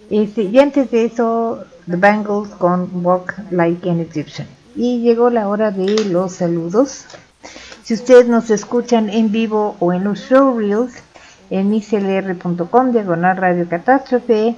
Este, 0.09 0.41
y 0.41 0.57
antes 0.57 0.89
de 0.89 1.05
eso, 1.05 1.63
The 1.87 1.97
Bangles 1.97 2.49
con 2.57 2.89
Walk 3.05 3.35
Like 3.51 3.87
an 3.87 3.99
Egyptian. 3.99 4.47
Y 4.75 5.01
llegó 5.01 5.29
la 5.29 5.47
hora 5.47 5.69
de 5.69 6.05
los 6.05 6.33
saludos. 6.33 7.05
Si 7.84 7.93
ustedes 7.93 8.29
nos 8.29 8.49
escuchan 8.49 9.09
en 9.09 9.29
vivo 9.34 9.75
o 9.81 9.91
en 9.91 10.05
los 10.05 10.19
showreels, 10.29 10.93
en 11.49 11.69
mixlr.com, 11.69 12.93
diagonal 12.93 13.36
radio 13.36 13.67
catástrofe, 13.67 14.55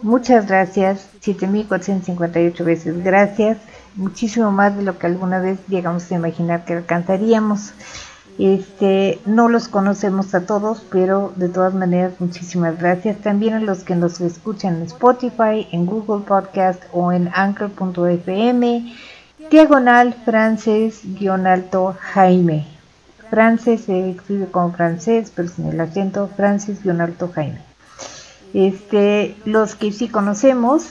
muchas 0.00 0.46
gracias, 0.46 1.06
7458 1.20 2.64
veces 2.64 3.04
gracias, 3.04 3.58
muchísimo 3.94 4.52
más 4.52 4.74
de 4.74 4.84
lo 4.84 4.98
que 4.98 5.06
alguna 5.06 5.38
vez 5.38 5.58
llegamos 5.68 6.10
a 6.10 6.14
imaginar 6.14 6.64
que 6.64 6.72
alcanzaríamos. 6.72 7.74
Este, 8.38 9.18
no 9.26 9.50
los 9.50 9.68
conocemos 9.68 10.34
a 10.34 10.46
todos, 10.46 10.82
pero 10.90 11.34
de 11.36 11.50
todas 11.50 11.74
maneras 11.74 12.14
muchísimas 12.20 12.78
gracias. 12.78 13.18
También 13.18 13.52
a 13.52 13.60
los 13.60 13.84
que 13.84 13.96
nos 13.96 14.18
escuchan 14.22 14.76
en 14.76 14.82
Spotify, 14.84 15.68
en 15.72 15.84
Google 15.84 16.24
Podcast 16.26 16.82
o 16.92 17.12
en 17.12 17.30
anchor.fm 17.34 18.94
diagonal 19.50 20.14
francés 20.24 21.00
guion 21.04 21.46
alto 21.46 21.96
Jaime. 22.00 22.66
Francés 23.30 23.82
se 23.82 24.10
escribe 24.10 24.46
como 24.46 24.72
francés, 24.72 25.32
pero 25.34 25.48
sin 25.48 25.66
el 25.66 25.80
acento 25.80 26.28
francés 26.36 26.82
guion 26.82 27.00
alto 27.00 27.30
Jaime. 27.34 27.60
Este, 28.54 29.36
los 29.44 29.74
que 29.74 29.92
sí 29.92 30.08
conocemos, 30.08 30.86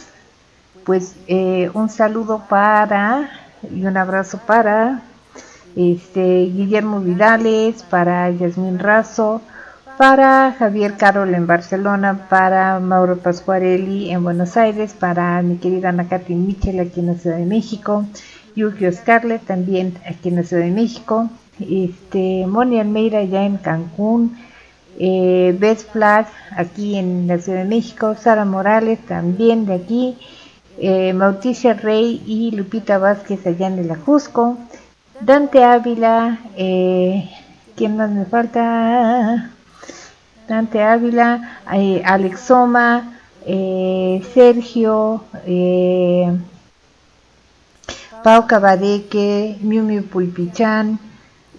pues 0.83 1.15
eh, 1.27 1.69
un 1.73 1.89
saludo 1.89 2.43
para 2.47 3.29
y 3.73 3.85
un 3.85 3.97
abrazo 3.97 4.39
para 4.45 5.01
este, 5.75 6.45
Guillermo 6.45 6.99
Vidales, 6.99 7.83
para 7.83 8.29
Yasmín 8.29 8.79
Razo, 8.79 9.41
para 9.97 10.53
Javier 10.57 10.95
Carol 10.97 11.33
en 11.33 11.47
Barcelona, 11.47 12.27
para 12.29 12.79
Mauro 12.79 13.17
Pascuarelli 13.17 14.11
en 14.11 14.23
Buenos 14.23 14.57
Aires, 14.57 14.93
para 14.93 15.41
mi 15.41 15.57
querida 15.57 15.89
Ana 15.89 16.07
Michel 16.27 16.79
aquí 16.81 16.99
en 16.99 17.07
la 17.07 17.13
Ciudad 17.15 17.37
de 17.37 17.45
México, 17.45 18.05
Yukio 18.55 18.91
Scarlett 18.91 19.45
también 19.45 19.93
aquí 20.07 20.29
en 20.29 20.37
la 20.37 20.43
Ciudad 20.43 20.63
de 20.63 20.71
México, 20.71 21.29
este, 21.59 22.45
Moni 22.47 22.79
Almeida 22.79 23.23
ya 23.23 23.43
en 23.43 23.57
Cancún, 23.57 24.37
eh, 24.97 25.55
Beth 25.59 25.91
Flag 25.91 26.27
aquí 26.55 26.95
en 26.95 27.27
la 27.27 27.37
Ciudad 27.37 27.59
de 27.59 27.65
México, 27.65 28.15
Sara 28.15 28.45
Morales 28.45 28.99
también 29.05 29.65
de 29.65 29.73
aquí, 29.73 30.17
eh, 30.77 31.13
Rey 31.81 32.21
y 32.25 32.51
Lupita 32.51 32.97
Vázquez 32.97 33.45
allá 33.45 33.67
en 33.67 33.79
el 33.79 33.91
Ajusco, 33.91 34.57
Dante 35.19 35.63
Ávila, 35.63 36.39
eh, 36.57 37.29
¿quién 37.75 37.97
más 37.97 38.09
me 38.09 38.25
falta? 38.25 39.51
Dante 40.47 40.81
Ávila, 40.81 41.59
eh, 41.73 42.01
Alexoma, 42.05 43.11
Sergio, 44.33 45.23
Pau 48.25 48.47
Cabadeque, 48.47 49.55
Miu 49.61 49.83
Miu 49.83 50.01
Pulpichán, 50.01 50.97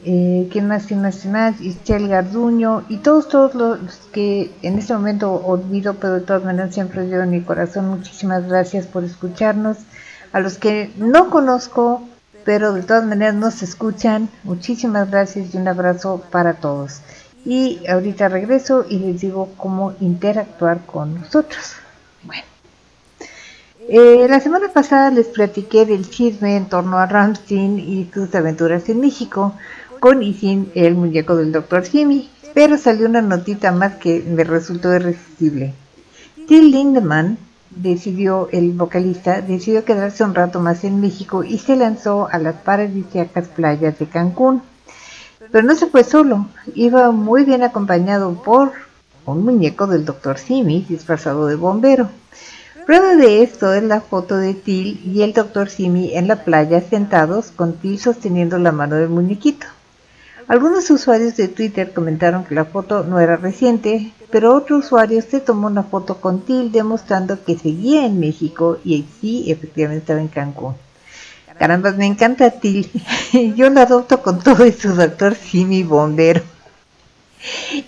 eh, 0.04 0.48
¿quién 0.50 0.66
más, 0.66 0.86
quién 0.86 1.00
más, 1.00 1.18
quién 1.18 1.32
más? 1.32 1.60
Ischel 1.60 2.08
Garduño 2.08 2.82
y 2.88 2.96
todos, 2.96 3.28
todos 3.28 3.54
los 3.54 3.78
que 4.12 4.50
en 4.62 4.76
este 4.76 4.92
momento 4.92 5.32
olvido, 5.32 5.94
pero 5.94 6.14
de 6.14 6.22
todas 6.22 6.42
maneras 6.42 6.74
siempre 6.74 7.06
llevo 7.06 7.22
en 7.22 7.30
mi 7.30 7.42
corazón. 7.42 7.88
Muchísimas 7.88 8.48
gracias 8.48 8.88
por 8.88 9.04
escucharnos. 9.04 9.76
A 10.32 10.40
los 10.40 10.58
que 10.58 10.90
no 10.96 11.30
conozco, 11.30 12.02
pero 12.44 12.72
de 12.72 12.82
todas 12.82 13.04
maneras 13.04 13.36
nos 13.36 13.62
escuchan, 13.62 14.28
muchísimas 14.42 15.08
gracias 15.08 15.54
y 15.54 15.58
un 15.58 15.68
abrazo 15.68 16.20
para 16.32 16.54
todos. 16.54 17.00
Y 17.44 17.86
ahorita 17.88 18.28
regreso 18.28 18.84
y 18.88 18.98
les 18.98 19.20
digo 19.20 19.50
cómo 19.56 19.94
interactuar 20.00 20.80
con 20.84 21.14
nosotros. 21.20 21.76
Eh, 23.88 24.26
la 24.28 24.40
semana 24.40 24.72
pasada 24.72 25.12
les 25.12 25.28
platiqué 25.28 25.86
del 25.86 26.10
chisme 26.10 26.56
en 26.56 26.68
torno 26.68 26.98
a 26.98 27.06
Ramstein 27.06 27.78
y 27.78 28.10
sus 28.12 28.34
aventuras 28.34 28.88
en 28.88 29.00
México 29.00 29.54
con 30.00 30.24
y 30.24 30.34
sin 30.34 30.72
el 30.74 30.96
muñeco 30.96 31.36
del 31.36 31.52
Dr. 31.52 31.86
Simi, 31.86 32.28
pero 32.52 32.78
salió 32.78 33.06
una 33.06 33.22
notita 33.22 33.70
más 33.70 33.94
que 33.94 34.24
me 34.26 34.42
resultó 34.42 34.92
irresistible. 34.92 35.72
Till 36.48 36.72
Lindemann 36.72 37.38
decidió, 37.70 38.48
el 38.50 38.72
vocalista, 38.72 39.40
decidió 39.40 39.84
quedarse 39.84 40.24
un 40.24 40.34
rato 40.34 40.58
más 40.58 40.82
en 40.82 41.00
México 41.00 41.44
y 41.44 41.58
se 41.58 41.76
lanzó 41.76 42.28
a 42.32 42.38
las 42.38 42.56
paradisíacas 42.56 43.46
playas 43.46 44.00
de 44.00 44.06
Cancún. 44.06 44.62
Pero 45.52 45.64
no 45.64 45.76
se 45.76 45.86
fue 45.86 46.02
solo, 46.02 46.46
iba 46.74 47.12
muy 47.12 47.44
bien 47.44 47.62
acompañado 47.62 48.34
por 48.42 48.72
un 49.26 49.44
muñeco 49.44 49.86
del 49.86 50.04
Dr. 50.04 50.38
Simi 50.38 50.84
disfrazado 50.88 51.46
de 51.46 51.54
bombero. 51.54 52.10
Prueba 52.86 53.16
de 53.16 53.42
esto 53.42 53.74
es 53.74 53.82
la 53.82 54.00
foto 54.00 54.36
de 54.36 54.54
Till 54.54 55.00
y 55.04 55.22
el 55.22 55.32
Dr. 55.32 55.68
Simi 55.68 56.14
en 56.14 56.28
la 56.28 56.44
playa 56.44 56.80
sentados 56.80 57.50
con 57.50 57.72
Till 57.72 57.98
sosteniendo 57.98 58.58
la 58.58 58.70
mano 58.70 58.94
del 58.94 59.08
muñequito. 59.08 59.66
Algunos 60.46 60.88
usuarios 60.90 61.36
de 61.36 61.48
Twitter 61.48 61.92
comentaron 61.92 62.44
que 62.44 62.54
la 62.54 62.64
foto 62.64 63.02
no 63.02 63.18
era 63.18 63.36
reciente, 63.36 64.12
pero 64.30 64.54
otro 64.54 64.76
usuario 64.76 65.20
se 65.20 65.40
tomó 65.40 65.66
una 65.66 65.82
foto 65.82 66.20
con 66.20 66.42
Till 66.42 66.70
demostrando 66.70 67.42
que 67.42 67.58
seguía 67.58 68.06
en 68.06 68.20
México 68.20 68.78
y 68.84 69.04
sí, 69.20 69.50
efectivamente 69.50 70.02
estaba 70.02 70.20
en 70.20 70.28
Cancún. 70.28 70.76
Caramba, 71.58 71.90
me 71.90 72.06
encanta 72.06 72.52
Till. 72.52 72.88
Yo 73.56 73.68
lo 73.68 73.80
adopto 73.80 74.22
con 74.22 74.38
todo 74.38 74.64
y 74.64 74.70
su 74.70 74.94
doctor 74.94 75.34
Simi 75.34 75.82
bombero. 75.82 76.42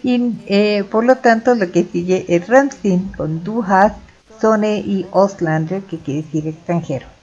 Y 0.02 0.32
eh, 0.48 0.82
por 0.90 1.04
lo 1.04 1.18
tanto 1.18 1.54
lo 1.54 1.70
que 1.70 1.84
sigue 1.84 2.24
es 2.26 2.48
Ramstein 2.48 3.12
con 3.16 3.44
Du 3.44 3.62
hast, 3.62 4.07
Sone 4.40 4.78
y 4.78 5.06
Oslander, 5.10 5.82
que 5.82 5.98
quiere 5.98 6.22
decir 6.22 6.46
extranjero. 6.46 7.17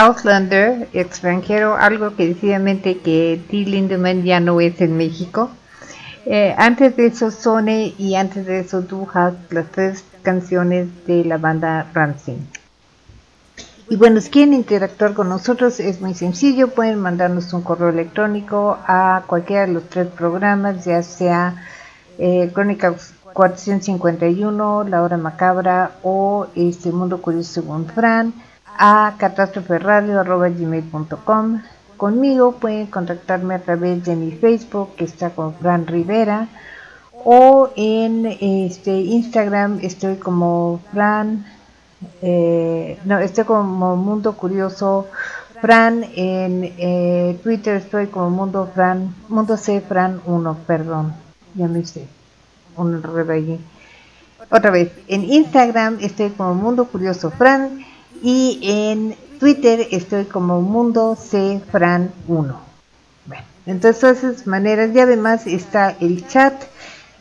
Outlander, 0.00 0.88
extranjero, 0.94 1.76
algo 1.76 2.16
que 2.16 2.28
decididamente 2.28 3.00
que 3.00 3.38
T. 3.50 3.56
Lindemann 3.58 4.24
ya 4.24 4.40
no 4.40 4.58
es 4.58 4.80
en 4.80 4.96
México. 4.96 5.50
Eh, 6.24 6.54
antes 6.56 6.96
de 6.96 7.06
eso, 7.06 7.30
Sone 7.30 7.92
y 7.98 8.14
antes 8.14 8.46
de 8.46 8.60
eso, 8.60 8.80
Du 8.80 9.06
Hast, 9.12 9.52
las 9.52 9.70
tres 9.70 10.02
canciones 10.22 10.88
de 11.06 11.26
la 11.26 11.36
banda 11.36 11.86
Rancid. 11.92 12.38
Y 13.90 13.96
bueno, 13.96 14.22
si 14.22 14.30
quieren 14.30 14.54
interactuar 14.54 15.12
con 15.12 15.28
nosotros 15.28 15.78
es 15.80 16.00
muy 16.00 16.14
sencillo, 16.14 16.68
pueden 16.68 16.98
mandarnos 16.98 17.52
un 17.52 17.60
correo 17.60 17.90
electrónico 17.90 18.78
a 18.86 19.24
cualquiera 19.26 19.66
de 19.66 19.72
los 19.74 19.86
tres 19.90 20.06
programas, 20.06 20.86
ya 20.86 21.02
sea 21.02 21.56
eh, 22.16 22.50
Crónica 22.54 22.94
451, 23.34 24.84
La 24.84 25.02
Hora 25.02 25.18
Macabra 25.18 25.90
o 26.02 26.46
este 26.54 26.90
Mundo 26.90 27.20
Curioso 27.20 27.60
según 27.60 27.84
Fran, 27.84 28.32
a 28.80 29.14
catástroferadio.gmail.com. 29.18 31.62
Conmigo 31.96 32.52
pueden 32.52 32.86
contactarme 32.86 33.54
a 33.54 33.60
través 33.60 34.04
de 34.04 34.16
mi 34.16 34.32
Facebook, 34.32 34.96
que 34.96 35.04
está 35.04 35.30
con 35.30 35.54
Fran 35.54 35.86
Rivera, 35.86 36.48
o 37.12 37.70
en 37.76 38.26
este 38.26 38.98
Instagram 38.98 39.78
estoy 39.82 40.16
como 40.16 40.80
Fran 40.92 41.44
eh, 42.22 42.98
no, 43.04 43.18
estoy 43.18 43.44
como 43.44 43.96
Mundo 43.96 44.34
Curioso 44.34 45.08
Fran, 45.60 46.02
en 46.16 46.72
eh, 46.78 47.38
Twitter 47.42 47.76
estoy 47.76 48.06
como 48.06 48.30
Mundo 48.30 48.70
Fran, 48.74 49.14
Mundo 49.28 49.58
C 49.58 49.82
Fran 49.82 50.22
1, 50.24 50.58
perdón, 50.66 51.12
ya 51.54 51.68
me 51.68 51.80
hice 51.80 52.08
un 52.76 53.02
allí. 53.30 53.60
Otra 54.50 54.70
vez, 54.70 54.90
en 55.08 55.24
Instagram 55.24 55.98
estoy 56.00 56.30
como 56.30 56.54
Mundo 56.54 56.86
Curioso 56.86 57.30
Fran 57.30 57.84
y 58.22 58.60
en 58.62 59.16
Twitter 59.38 59.88
estoy 59.90 60.24
como 60.26 60.60
Mundo 60.60 61.16
C 61.16 61.60
Fran 61.70 62.12
1. 62.28 62.60
Bueno, 63.26 63.44
entonces, 63.66 64.22
de 64.22 64.28
esas 64.32 64.46
maneras, 64.46 64.90
y 64.94 65.00
además 65.00 65.46
está 65.46 65.96
el 66.00 66.26
chat 66.28 66.54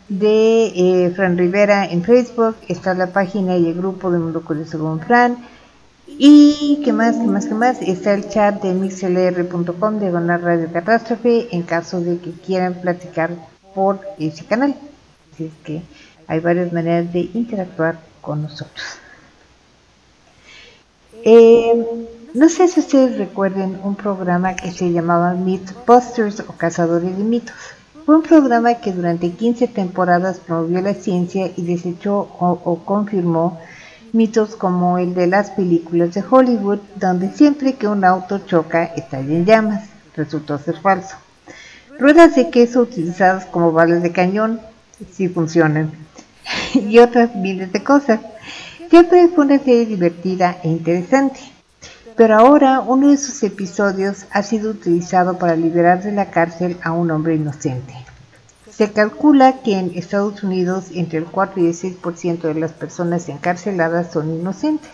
de 0.09 0.73
eh, 0.75 1.13
Fran 1.15 1.37
Rivera 1.37 1.85
en 1.85 2.03
Facebook, 2.03 2.55
está 2.67 2.93
la 2.93 3.07
página 3.07 3.55
y 3.55 3.67
el 3.67 3.75
grupo 3.75 4.11
de 4.11 4.19
Mundo 4.19 4.41
Curioso 4.41 4.79
con 4.79 4.99
Fran. 4.99 5.37
Y 6.07 6.81
qué 6.83 6.91
más, 6.91 7.15
qué 7.15 7.27
más, 7.27 7.45
qué 7.45 7.53
más, 7.53 7.81
está 7.81 8.13
el 8.13 8.27
chat 8.27 8.61
de 8.61 8.73
mixlr.com 8.73 9.99
de 9.99 10.09
Donar 10.09 10.41
Radio 10.41 10.69
Catástrofe 10.73 11.47
en 11.51 11.61
caso 11.61 12.01
de 12.01 12.17
que 12.17 12.31
quieran 12.31 12.73
platicar 12.81 13.29
por 13.73 14.01
ese 14.17 14.43
canal. 14.45 14.75
Así 15.33 15.45
es 15.45 15.53
que 15.63 15.83
hay 16.27 16.39
varias 16.39 16.73
maneras 16.73 17.13
de 17.13 17.29
interactuar 17.33 17.99
con 18.21 18.41
nosotros. 18.41 18.99
Eh, 21.23 22.07
no 22.33 22.49
sé 22.49 22.67
si 22.67 22.79
ustedes 22.79 23.17
recuerden 23.17 23.79
un 23.83 23.95
programa 23.95 24.55
que 24.55 24.71
se 24.71 24.91
llamaba 24.91 25.33
Mythbusters 25.33 26.41
o 26.41 26.53
Cazadores 26.53 27.17
de 27.17 27.23
Mitos. 27.23 27.55
Fue 28.05 28.15
un 28.15 28.23
programa 28.23 28.75
que 28.75 28.91
durante 28.91 29.31
15 29.31 29.67
temporadas 29.67 30.39
promovió 30.39 30.81
la 30.81 30.93
ciencia 30.93 31.51
y 31.55 31.63
desechó 31.63 32.29
o, 32.39 32.79
confirmó 32.85 33.59
mitos 34.13 34.55
como 34.55 34.97
el 34.97 35.13
de 35.13 35.27
las 35.27 35.51
películas 35.51 36.13
de 36.13 36.23
Hollywood, 36.27 36.79
donde 36.95 37.31
siempre 37.31 37.73
que 37.73 37.87
un 37.87 38.03
auto 38.03 38.39
choca 38.39 38.85
estalla 38.85 39.35
en 39.35 39.45
llamas. 39.45 39.89
Resultó 40.15 40.57
ser 40.57 40.79
falso. 40.79 41.15
Ruedas 41.99 42.35
de 42.35 42.49
queso 42.49 42.81
utilizadas 42.81 43.45
como 43.45 43.71
balas 43.71 44.01
de 44.01 44.11
cañón 44.11 44.59
sí 45.11 45.27
funcionan. 45.27 45.91
y 46.73 46.99
otras 46.99 47.35
miles 47.35 47.71
de 47.71 47.83
cosas. 47.83 48.19
Siempre 48.89 49.27
fue 49.27 49.45
una 49.45 49.59
serie 49.59 49.85
divertida 49.85 50.57
e 50.63 50.67
interesante. 50.67 51.39
Pero 52.15 52.35
ahora 52.35 52.79
uno 52.79 53.11
de 53.11 53.17
sus 53.17 53.43
episodios 53.43 54.25
ha 54.31 54.41
sido 54.41 54.71
utilizado 54.71 55.37
para 55.37 55.55
liberar 55.55 56.01
de 56.01 56.11
la 56.11 56.31
cárcel 56.31 56.75
a 56.81 56.91
un 56.91 57.11
hombre 57.11 57.35
inocente. 57.35 57.93
Se 58.71 58.91
calcula 58.91 59.61
que 59.61 59.77
en 59.77 59.91
Estados 59.93 60.41
Unidos 60.41 60.85
entre 60.95 61.19
el 61.19 61.25
4 61.25 61.61
y 61.61 61.67
el 61.67 61.75
6% 61.75 62.41
de 62.41 62.55
las 62.55 62.71
personas 62.71 63.29
encarceladas 63.29 64.11
son 64.11 64.33
inocentes. 64.33 64.89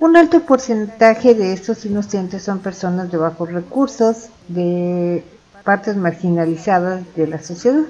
Un 0.00 0.16
alto 0.16 0.40
porcentaje 0.40 1.34
de 1.34 1.52
estos 1.52 1.84
inocentes 1.84 2.42
son 2.42 2.58
personas 2.58 3.12
de 3.12 3.16
bajos 3.16 3.52
recursos, 3.52 4.28
de 4.48 5.22
partes 5.62 5.96
marginalizadas 5.96 7.02
de 7.14 7.28
la 7.28 7.40
sociedad 7.40 7.84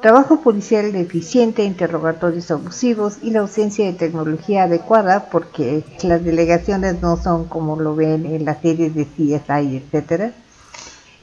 trabajo 0.00 0.40
policial 0.40 0.92
deficiente, 0.92 1.64
interrogatorios 1.64 2.50
abusivos 2.50 3.18
y 3.22 3.30
la 3.30 3.40
ausencia 3.40 3.86
de 3.86 3.92
tecnología 3.92 4.64
adecuada, 4.64 5.30
porque 5.30 5.84
las 6.02 6.24
delegaciones 6.24 7.00
no 7.00 7.16
son 7.16 7.46
como 7.46 7.80
lo 7.80 7.94
ven 7.94 8.26
en 8.26 8.44
las 8.44 8.60
series 8.60 8.94
de 8.94 9.06
CSI, 9.06 9.76
etcétera, 9.76 10.32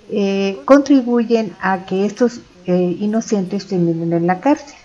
eh, 0.10 0.60
contribuyen 0.65 1.56
a 1.61 1.85
que 1.85 2.06
estos 2.06 2.41
eh, 2.65 2.98
inocentes 2.99 3.68
terminen 3.68 4.14
en 4.14 4.27
la 4.27 4.39
cárcel. 4.39 4.76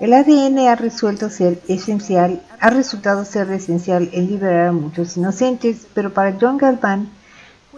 El 0.00 0.14
ADN 0.14 0.58
ha 0.68 0.74
resuelto 0.74 1.30
ser 1.30 1.60
esencial, 1.68 2.42
ha 2.58 2.70
resultado 2.70 3.24
ser 3.24 3.50
esencial 3.52 4.10
en 4.12 4.26
liberar 4.26 4.68
a 4.68 4.72
muchos 4.72 5.16
inocentes, 5.16 5.86
pero 5.94 6.12
para 6.12 6.36
John 6.40 6.58
Galvan 6.58 7.08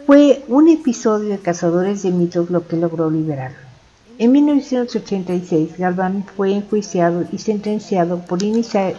fue 0.06 0.42
un 0.48 0.68
episodio 0.68 1.28
de 1.28 1.38
Cazadores 1.38 2.02
de 2.02 2.10
Mitos 2.10 2.50
lo 2.50 2.66
que 2.66 2.76
logró 2.76 3.10
liberarlo. 3.10 3.73
En 4.16 4.30
1986, 4.30 5.76
Galván 5.76 6.24
fue 6.36 6.54
enjuiciado 6.54 7.24
y 7.32 7.38
sentenciado 7.38 8.20
por 8.20 8.44
iniciar, 8.44 8.94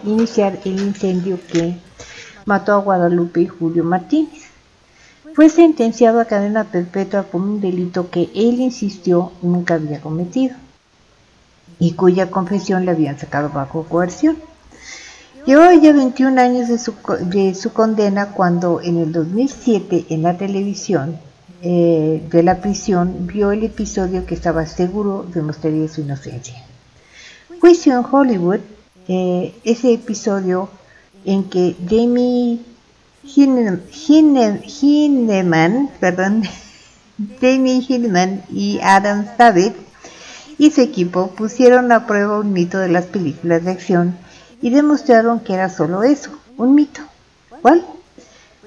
el 0.66 0.78
incendio 0.78 1.38
que 1.50 1.78
mató 2.44 2.74
a 2.74 2.78
Guadalupe 2.78 3.40
y 3.40 3.46
Julio 3.46 3.82
Martínez. 3.82 4.42
Fue 5.34 5.48
sentenciado 5.48 6.20
a 6.20 6.26
cadena 6.26 6.64
perpetua 6.64 7.22
por 7.22 7.40
un 7.40 7.62
delito 7.62 8.10
que 8.10 8.30
él 8.34 8.60
insistió 8.60 9.32
nunca 9.40 9.74
había 9.74 10.02
cometido 10.02 10.54
y 11.78 11.92
cuya 11.92 12.30
confesión 12.30 12.84
le 12.84 12.90
habían 12.90 13.18
sacado 13.18 13.48
bajo 13.48 13.84
coerción. 13.84 14.36
Llevaba 15.46 15.74
ya 15.76 15.94
21 15.94 16.38
años 16.38 16.68
de 16.68 16.78
su, 16.78 16.94
de 17.20 17.54
su 17.54 17.72
condena 17.72 18.32
cuando 18.32 18.82
en 18.82 18.98
el 18.98 19.12
2007 19.12 20.06
en 20.10 20.22
la 20.22 20.36
televisión 20.36 21.18
eh, 21.62 22.22
de 22.30 22.42
la 22.42 22.60
prisión 22.60 23.26
vio 23.26 23.50
el 23.50 23.64
episodio 23.64 24.26
que 24.26 24.34
estaba 24.34 24.66
seguro 24.66 25.24
demostraría 25.32 25.88
su 25.88 26.02
inocencia. 26.02 26.54
Juicio 27.60 27.98
en 27.98 28.04
Hollywood, 28.10 28.60
eh, 29.08 29.54
ese 29.64 29.94
episodio 29.94 30.68
en 31.24 31.44
que 31.44 31.74
Jamie 31.88 32.60
Hinneman, 34.80 35.90
perdón, 35.98 36.42
Jamie 37.40 37.84
Hinneman 37.88 38.42
y 38.50 38.78
Adam 38.82 39.26
Savage 39.36 39.74
y 40.58 40.70
su 40.70 40.80
equipo 40.80 41.28
pusieron 41.28 41.90
a 41.92 42.06
prueba 42.06 42.38
un 42.38 42.52
mito 42.52 42.78
de 42.78 42.88
las 42.88 43.06
películas 43.06 43.64
de 43.64 43.70
acción 43.72 44.16
y 44.60 44.70
demostraron 44.70 45.40
que 45.40 45.54
era 45.54 45.68
solo 45.68 46.02
eso, 46.02 46.30
un 46.56 46.74
mito. 46.74 47.02
¿Cuál? 47.62 47.84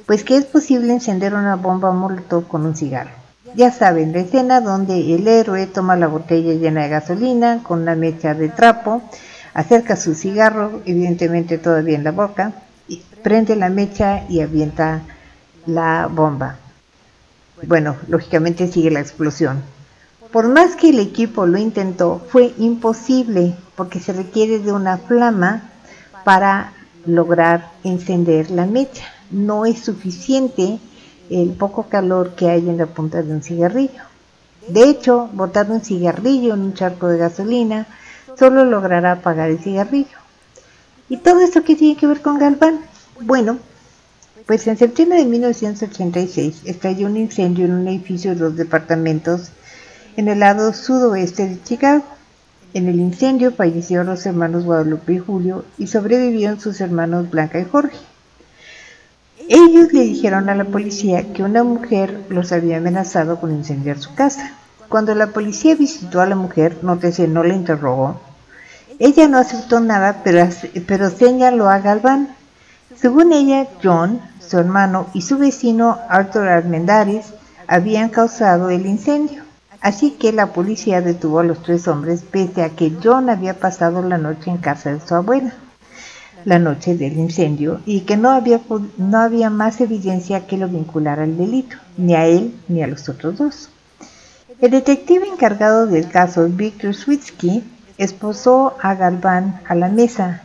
Pues 0.09 0.23
que 0.23 0.37
es 0.37 0.45
posible 0.45 0.91
encender 0.91 1.35
una 1.35 1.55
bomba 1.55 1.91
molotov 1.91 2.47
con 2.47 2.65
un 2.65 2.75
cigarro. 2.75 3.11
Ya 3.53 3.71
saben, 3.71 4.11
la 4.11 4.21
escena 4.21 4.59
donde 4.59 5.13
el 5.13 5.27
héroe 5.27 5.67
toma 5.67 5.95
la 5.97 6.07
botella 6.07 6.53
llena 6.53 6.81
de 6.81 6.89
gasolina 6.89 7.61
con 7.61 7.83
una 7.83 7.93
mecha 7.93 8.33
de 8.33 8.49
trapo, 8.49 9.03
acerca 9.53 9.95
su 9.95 10.15
cigarro, 10.15 10.81
evidentemente 10.87 11.59
todavía 11.59 11.95
en 11.95 12.03
la 12.03 12.11
boca, 12.11 12.53
y 12.87 13.03
prende 13.21 13.55
la 13.55 13.69
mecha 13.69 14.23
y 14.27 14.41
avienta 14.41 15.03
la 15.67 16.07
bomba. 16.07 16.57
Bueno, 17.67 17.95
lógicamente 18.07 18.67
sigue 18.67 18.89
la 18.89 19.01
explosión. 19.01 19.61
Por 20.31 20.47
más 20.47 20.75
que 20.75 20.89
el 20.89 20.97
equipo 20.97 21.45
lo 21.45 21.59
intentó, 21.59 22.19
fue 22.29 22.55
imposible 22.57 23.53
porque 23.75 23.99
se 23.99 24.13
requiere 24.13 24.57
de 24.57 24.71
una 24.71 24.97
flama 24.97 25.69
para 26.23 26.73
lograr 27.05 27.69
encender 27.83 28.49
la 28.49 28.65
mecha 28.65 29.05
no 29.31 29.65
es 29.65 29.79
suficiente 29.79 30.79
el 31.29 31.49
poco 31.51 31.83
calor 31.83 32.35
que 32.35 32.49
hay 32.49 32.67
en 32.67 32.77
la 32.77 32.87
punta 32.87 33.21
de 33.21 33.31
un 33.31 33.43
cigarrillo. 33.43 34.03
De 34.67 34.89
hecho, 34.89 35.29
botar 35.33 35.69
un 35.71 35.81
cigarrillo 35.81 36.53
en 36.53 36.61
un 36.61 36.73
charco 36.73 37.07
de 37.07 37.17
gasolina 37.17 37.87
solo 38.37 38.65
logrará 38.65 39.13
apagar 39.13 39.49
el 39.49 39.59
cigarrillo. 39.59 40.17
¿Y 41.09 41.17
todo 41.17 41.39
esto 41.41 41.63
qué 41.63 41.75
tiene 41.75 41.99
que 41.99 42.07
ver 42.07 42.21
con 42.21 42.37
Galván? 42.37 42.79
Bueno, 43.21 43.57
pues 44.45 44.65
en 44.67 44.77
septiembre 44.77 45.19
de 45.19 45.25
1986 45.25 46.61
estalló 46.65 47.07
un 47.07 47.17
incendio 47.17 47.65
en 47.65 47.73
un 47.73 47.87
edificio 47.87 48.31
de 48.31 48.41
dos 48.41 48.55
departamentos 48.55 49.49
en 50.17 50.27
el 50.27 50.39
lado 50.39 50.73
sudoeste 50.73 51.47
de 51.47 51.63
Chicago. 51.63 52.03
En 52.73 52.87
el 52.87 52.99
incendio 52.99 53.51
fallecieron 53.51 54.07
los 54.07 54.25
hermanos 54.25 54.65
Guadalupe 54.65 55.13
y 55.13 55.19
Julio 55.19 55.65
y 55.77 55.87
sobrevivieron 55.87 56.59
sus 56.59 56.81
hermanos 56.81 57.29
Blanca 57.29 57.59
y 57.59 57.65
Jorge. 57.65 57.97
Ellos 59.51 59.91
le 59.93 60.01
dijeron 60.01 60.47
a 60.47 60.53
la 60.53 60.65
policía 60.65 61.33
que 61.33 61.41
una 61.41 61.63
mujer 61.63 62.23
los 62.29 62.51
había 62.51 62.77
amenazado 62.77 63.39
con 63.41 63.51
incendiar 63.51 63.97
su 63.97 64.13
casa. 64.13 64.51
Cuando 64.89 65.15
la 65.15 65.33
policía 65.33 65.73
visitó 65.73 66.21
a 66.21 66.27
la 66.27 66.35
mujer, 66.35 66.77
nótese, 66.83 67.27
no 67.27 67.43
la 67.43 67.55
interrogó. 67.55 68.21
Ella 68.99 69.27
no 69.27 69.39
aceptó 69.39 69.79
nada, 69.79 70.21
pero, 70.23 70.47
pero 70.85 71.09
señaló 71.09 71.67
a 71.67 71.79
Galván. 71.79 72.29
Según 72.95 73.33
ella, 73.33 73.65
John, 73.83 74.21
su 74.39 74.59
hermano 74.59 75.07
y 75.15 75.23
su 75.23 75.39
vecino 75.39 75.97
Arthur 76.09 76.47
Armendáriz 76.47 77.33
habían 77.65 78.09
causado 78.09 78.69
el 78.69 78.85
incendio. 78.85 79.41
Así 79.81 80.11
que 80.11 80.31
la 80.31 80.53
policía 80.53 81.01
detuvo 81.01 81.39
a 81.39 81.43
los 81.43 81.63
tres 81.63 81.87
hombres 81.87 82.21
pese 82.21 82.61
a 82.61 82.69
que 82.69 82.93
John 83.03 83.31
había 83.31 83.55
pasado 83.55 84.03
la 84.03 84.19
noche 84.19 84.51
en 84.51 84.57
casa 84.57 84.93
de 84.93 84.99
su 84.99 85.15
abuela, 85.15 85.55
la 86.45 86.59
noche 86.59 86.95
del 86.95 87.17
incendio, 87.17 87.81
y 87.85 88.01
que 88.01 88.17
no 88.17 88.29
había, 88.29 88.61
no 88.97 89.17
había 89.17 89.49
más 89.49 89.81
evidencia 89.81 90.47
que 90.47 90.57
lo 90.57 90.67
vinculara 90.67 91.23
al 91.23 91.37
delito, 91.37 91.77
ni 91.97 92.15
a 92.15 92.25
él 92.25 92.53
ni 92.67 92.81
a 92.83 92.87
los 92.87 93.09
otros 93.09 93.37
dos. 93.37 93.69
El 94.61 94.71
detective 94.71 95.27
encargado 95.27 95.87
del 95.87 96.09
caso, 96.09 96.47
Victor 96.49 96.93
Switsky, 96.93 97.63
esposó 97.97 98.75
a 98.81 98.95
Galván 98.95 99.61
a 99.67 99.75
la 99.75 99.89
mesa. 99.89 100.41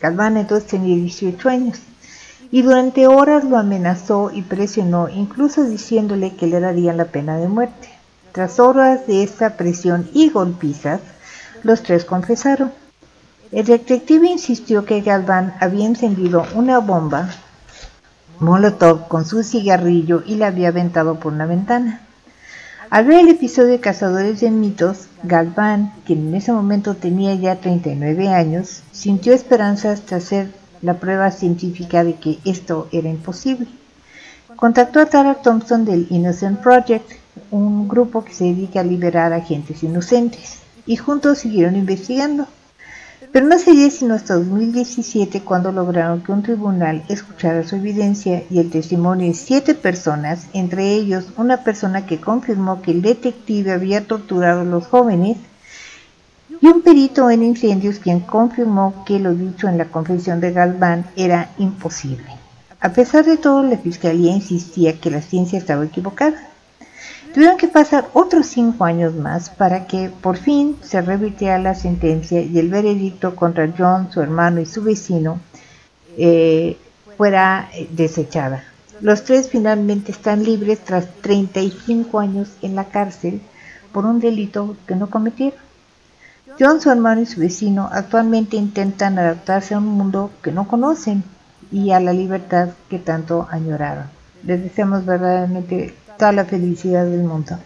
Galván 0.00 0.36
entonces 0.36 0.68
tenía 0.68 0.96
18 0.96 1.48
años 1.48 1.78
y 2.50 2.62
durante 2.62 3.06
horas 3.08 3.42
lo 3.44 3.58
amenazó 3.58 4.30
y 4.32 4.42
presionó, 4.42 5.08
incluso 5.08 5.64
diciéndole 5.64 6.36
que 6.36 6.46
le 6.46 6.60
darían 6.60 6.96
la 6.96 7.06
pena 7.06 7.36
de 7.36 7.48
muerte. 7.48 7.88
Tras 8.30 8.60
horas 8.60 9.06
de 9.06 9.22
esta 9.24 9.56
presión 9.56 10.08
y 10.14 10.30
golpizas, 10.30 11.00
los 11.62 11.82
tres 11.82 12.04
confesaron. 12.04 12.72
El 13.54 13.66
detective 13.66 14.26
insistió 14.26 14.84
que 14.84 15.00
Galván 15.00 15.54
había 15.60 15.86
encendido 15.86 16.44
una 16.56 16.80
bomba 16.80 17.30
Molotov 18.40 19.06
con 19.06 19.24
su 19.24 19.44
cigarrillo 19.44 20.24
y 20.26 20.34
la 20.34 20.48
había 20.48 20.70
aventado 20.70 21.20
por 21.20 21.32
una 21.32 21.46
ventana. 21.46 22.00
Al 22.90 23.04
ver 23.04 23.20
el 23.20 23.28
episodio 23.28 23.68
de 23.68 23.78
Cazadores 23.78 24.40
de 24.40 24.50
Mitos, 24.50 25.06
Galván, 25.22 25.92
quien 26.04 26.26
en 26.26 26.34
ese 26.34 26.50
momento 26.50 26.96
tenía 26.96 27.36
ya 27.36 27.60
39 27.60 28.26
años, 28.26 28.82
sintió 28.90 29.32
esperanzas 29.32 30.00
tras 30.00 30.24
hacer 30.24 30.50
la 30.82 30.94
prueba 30.94 31.30
científica 31.30 32.02
de 32.02 32.16
que 32.16 32.40
esto 32.44 32.88
era 32.90 33.08
imposible. 33.08 33.68
Contactó 34.56 34.98
a 34.98 35.06
Tara 35.06 35.36
Thompson 35.36 35.84
del 35.84 36.08
Innocent 36.10 36.58
Project, 36.58 37.08
un 37.52 37.86
grupo 37.86 38.24
que 38.24 38.34
se 38.34 38.46
dedica 38.46 38.80
a 38.80 38.84
liberar 38.84 39.32
a 39.32 39.36
agentes 39.36 39.84
inocentes, 39.84 40.58
y 40.86 40.96
juntos 40.96 41.38
siguieron 41.38 41.76
investigando. 41.76 42.48
Pero 43.34 43.48
no 43.48 43.58
sería 43.58 43.90
sino 43.90 44.14
hasta 44.14 44.36
2017 44.36 45.40
cuando 45.40 45.72
lograron 45.72 46.22
que 46.22 46.30
un 46.30 46.44
tribunal 46.44 47.02
escuchara 47.08 47.66
su 47.66 47.74
evidencia 47.74 48.44
y 48.48 48.60
el 48.60 48.70
testimonio 48.70 49.26
de 49.26 49.34
siete 49.34 49.74
personas, 49.74 50.46
entre 50.52 50.94
ellos 50.94 51.26
una 51.36 51.64
persona 51.64 52.06
que 52.06 52.20
confirmó 52.20 52.80
que 52.80 52.92
el 52.92 53.02
detective 53.02 53.72
había 53.72 54.06
torturado 54.06 54.60
a 54.60 54.64
los 54.64 54.86
jóvenes 54.86 55.38
y 56.60 56.64
un 56.68 56.82
perito 56.82 57.28
en 57.28 57.42
incendios 57.42 57.98
quien 57.98 58.20
confirmó 58.20 59.04
que 59.04 59.18
lo 59.18 59.34
dicho 59.34 59.66
en 59.66 59.78
la 59.78 59.86
confesión 59.86 60.38
de 60.40 60.52
Galván 60.52 61.04
era 61.16 61.50
imposible. 61.58 62.30
A 62.78 62.90
pesar 62.90 63.24
de 63.24 63.36
todo, 63.36 63.64
la 63.64 63.78
fiscalía 63.78 64.30
insistía 64.30 65.00
que 65.00 65.10
la 65.10 65.22
ciencia 65.22 65.58
estaba 65.58 65.84
equivocada. 65.84 66.53
Tuvieron 67.34 67.58
que 67.58 67.66
pasar 67.66 68.06
otros 68.12 68.46
cinco 68.46 68.84
años 68.84 69.12
más 69.12 69.50
para 69.50 69.88
que 69.88 70.08
por 70.08 70.36
fin 70.36 70.76
se 70.82 71.02
revirtiera 71.02 71.58
la 71.58 71.74
sentencia 71.74 72.40
y 72.40 72.60
el 72.60 72.70
veredicto 72.70 73.34
contra 73.34 73.68
John, 73.76 74.08
su 74.12 74.20
hermano 74.20 74.60
y 74.60 74.66
su 74.66 74.84
vecino 74.84 75.40
eh, 76.16 76.78
fuera 77.16 77.68
eh, 77.74 77.88
desechada. 77.90 78.62
Los 79.00 79.24
tres 79.24 79.48
finalmente 79.48 80.12
están 80.12 80.44
libres 80.44 80.78
tras 80.84 81.12
35 81.22 82.20
años 82.20 82.50
en 82.62 82.76
la 82.76 82.84
cárcel 82.84 83.40
por 83.90 84.06
un 84.06 84.20
delito 84.20 84.76
que 84.86 84.94
no 84.94 85.10
cometieron. 85.10 85.58
John, 86.60 86.80
su 86.80 86.88
hermano 86.88 87.22
y 87.22 87.26
su 87.26 87.40
vecino 87.40 87.88
actualmente 87.90 88.56
intentan 88.56 89.18
adaptarse 89.18 89.74
a 89.74 89.78
un 89.78 89.86
mundo 89.86 90.30
que 90.40 90.52
no 90.52 90.68
conocen 90.68 91.24
y 91.72 91.90
a 91.90 91.98
la 91.98 92.12
libertad 92.12 92.68
que 92.88 93.00
tanto 93.00 93.48
añoraron. 93.50 94.04
Les 94.44 94.62
deseamos 94.62 95.04
verdaderamente 95.04 95.94
toda 96.18 96.32
la 96.32 96.44
felicidad 96.44 97.06
del 97.06 97.22
mundo. 97.22 97.58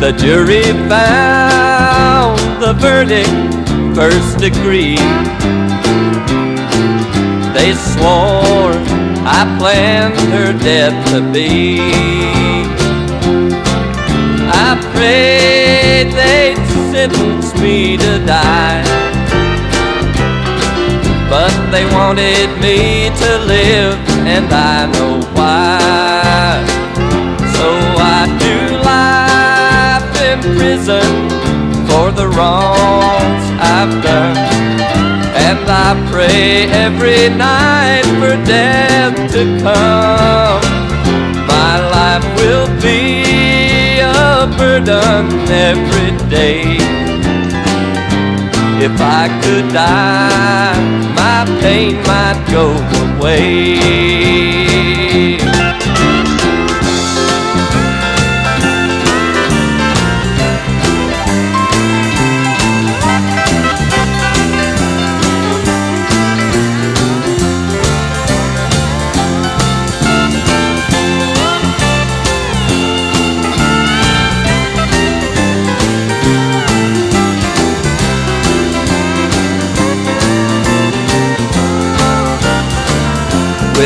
The 0.00 0.12
jury 0.12 0.62
found 0.88 2.40
the 2.60 2.72
verdict 2.72 3.30
first 3.94 4.38
degree. 4.38 4.96
They 7.54 7.74
swore 7.74 8.69
I 9.22 9.56
planned 9.58 10.18
her 10.32 10.52
death 10.52 10.96
to 11.12 11.20
be. 11.32 11.78
I 14.52 14.76
prayed 14.94 16.12
they'd 16.12 16.56
sentence 16.92 17.54
me 17.60 17.96
to 17.98 18.18
die. 18.24 18.82
But 21.28 21.52
they 21.70 21.84
wanted 21.92 22.48
me 22.60 23.10
to 23.10 23.38
live, 23.46 23.98
and 24.26 24.50
I 24.52 24.86
know 24.86 25.20
why. 25.36 26.64
So 27.54 27.68
I 27.96 28.26
do 28.44 28.56
life 28.92 30.14
in 30.28 30.40
prison 30.56 31.10
for 31.88 32.10
the 32.10 32.28
wrongs 32.28 33.44
I've 33.60 34.02
done. 34.02 35.09
And 35.50 35.68
I 35.68 35.90
pray 36.12 36.70
every 36.70 37.28
night 37.28 38.06
for 38.20 38.36
death 38.46 39.16
to 39.32 39.42
come. 39.64 40.62
My 41.50 41.74
life 41.96 42.26
will 42.38 42.68
be 42.80 43.98
a 43.98 44.46
burden 44.56 45.26
every 45.50 46.12
day. 46.30 46.78
If 48.86 48.94
I 49.00 49.26
could 49.42 49.66
die, 49.74 50.78
my 51.18 51.44
pain 51.60 51.96
might 52.06 52.38
go 52.48 52.66
away. 53.18 53.90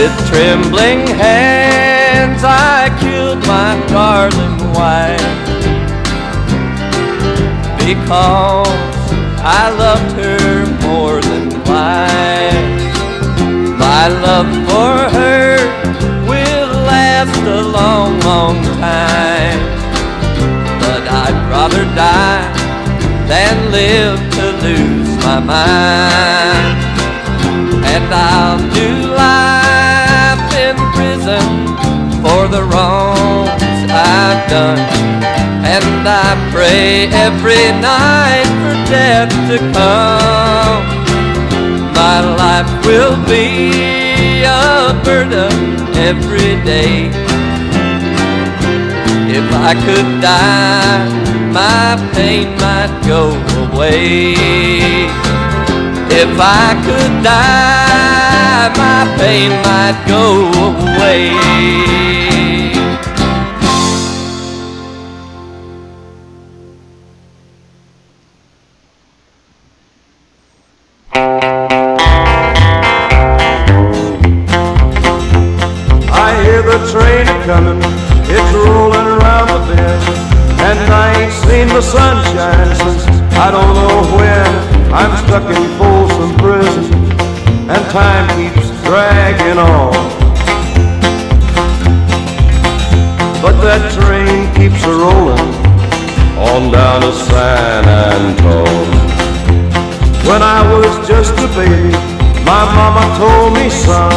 With 0.04 0.28
trembling 0.28 1.06
hands 1.06 2.42
I 2.44 2.94
killed 3.00 3.40
my 3.46 3.72
darling 3.88 4.58
wife. 4.76 5.32
Because 7.80 8.68
I 9.40 9.64
loved 9.72 10.12
her 10.20 10.66
more 10.84 11.22
than 11.22 11.48
life 11.64 12.92
My 13.78 14.08
love 14.26 14.52
for 14.68 14.94
her 15.16 15.56
will 16.28 16.72
last 16.92 17.40
a 17.58 17.62
long, 17.62 18.20
long 18.20 18.62
time. 18.84 19.60
But 20.84 21.02
I'd 21.24 21.40
rather 21.48 21.84
die 21.96 22.44
than 23.32 23.56
live 23.72 24.20
to 24.36 24.46
lose 24.66 25.16
my 25.24 25.40
mind. 25.40 26.76
And 27.94 28.12
I'll 28.12 28.58
do 28.74 29.14
life 29.16 29.63
wrongs 32.70 33.78
I've 33.90 34.42
done. 34.48 34.80
And 35.74 36.06
I 36.06 36.30
pray 36.52 37.08
every 37.26 37.66
night 37.80 38.48
for 38.60 38.76
death 38.90 39.32
to 39.48 39.58
come. 39.72 40.84
My 41.94 42.18
life 42.42 42.70
will 42.86 43.16
be 43.26 44.44
a 44.44 44.92
burden 45.04 45.52
every 46.10 46.54
day. 46.64 47.10
If 49.36 49.46
I 49.52 49.72
could 49.86 50.10
die, 50.20 51.08
my 51.50 51.96
pain 52.14 52.48
might 52.64 52.92
go 53.06 53.22
away. 53.64 54.34
If 56.22 56.38
I 56.38 56.68
could 56.86 57.14
die, 57.24 58.68
my 58.76 59.02
pain 59.18 59.50
might 59.66 59.98
go 60.06 60.24
away. 60.68 62.33
I 81.76 83.50
don't 83.50 83.74
know 83.74 83.98
when 84.14 84.94
I'm 84.94 85.10
stuck 85.26 85.42
in 85.42 85.64
Folsom 85.76 86.36
Prison 86.38 86.94
and 87.68 87.82
time 87.90 88.28
keeps 88.38 88.70
dragging 88.86 89.58
on. 89.58 89.90
But 93.42 93.58
that 93.66 93.82
train 93.90 94.54
keeps 94.54 94.84
a 94.84 94.94
rolling 94.94 95.50
on 96.38 96.70
down 96.70 97.00
to 97.02 97.12
San 97.12 97.82
Antone. 97.90 98.94
When 100.30 100.42
I 100.46 100.62
was 100.78 101.08
just 101.08 101.34
a 101.42 101.48
baby, 101.58 101.90
my 102.46 102.70
mama 102.70 103.02
told 103.18 103.52
me, 103.52 103.68
son, 103.68 104.14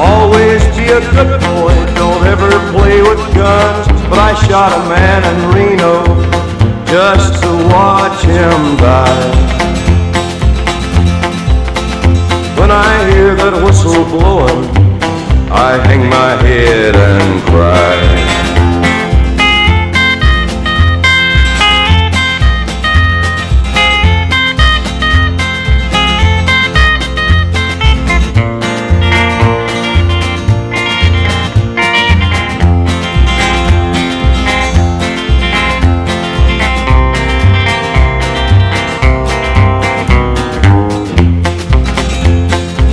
always 0.00 0.64
be 0.72 0.88
a 0.88 1.04
good 1.12 1.38
boy, 1.52 1.76
don't 2.00 2.24
ever 2.24 2.48
play 2.72 3.02
with 3.02 3.20
guns. 3.36 3.86
But 4.08 4.20
I 4.20 4.32
shot 4.48 4.72
a 4.72 4.88
man 4.88 5.20
in 5.28 5.54
Reno 5.54 6.47
just 6.90 7.42
to 7.42 7.50
watch 7.68 8.24
him 8.24 8.76
die. 8.78 9.30
When 12.58 12.70
I 12.70 13.10
hear 13.10 13.34
that 13.34 13.62
whistle 13.62 14.04
blowing, 14.04 14.64
I 15.50 15.78
hang 15.86 16.08
my 16.08 16.42
head 16.42 16.96
and 16.96 17.42
cry. 17.44 18.17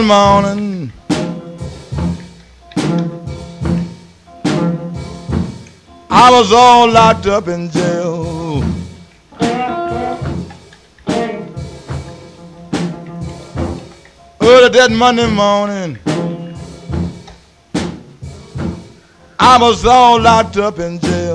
One 0.00 0.06
morning, 0.06 0.92
I 6.10 6.30
was 6.30 6.52
all 6.52 6.90
locked 6.90 7.26
up 7.26 7.48
in 7.48 7.70
jail. 7.70 8.62
Early 14.42 14.68
that 14.70 14.90
Monday 14.90 15.30
morning, 15.30 15.98
I 19.38 19.58
was 19.60 19.84
all 19.84 20.20
locked 20.20 20.56
up 20.56 20.78
in 20.78 20.98
jail. 21.00 21.29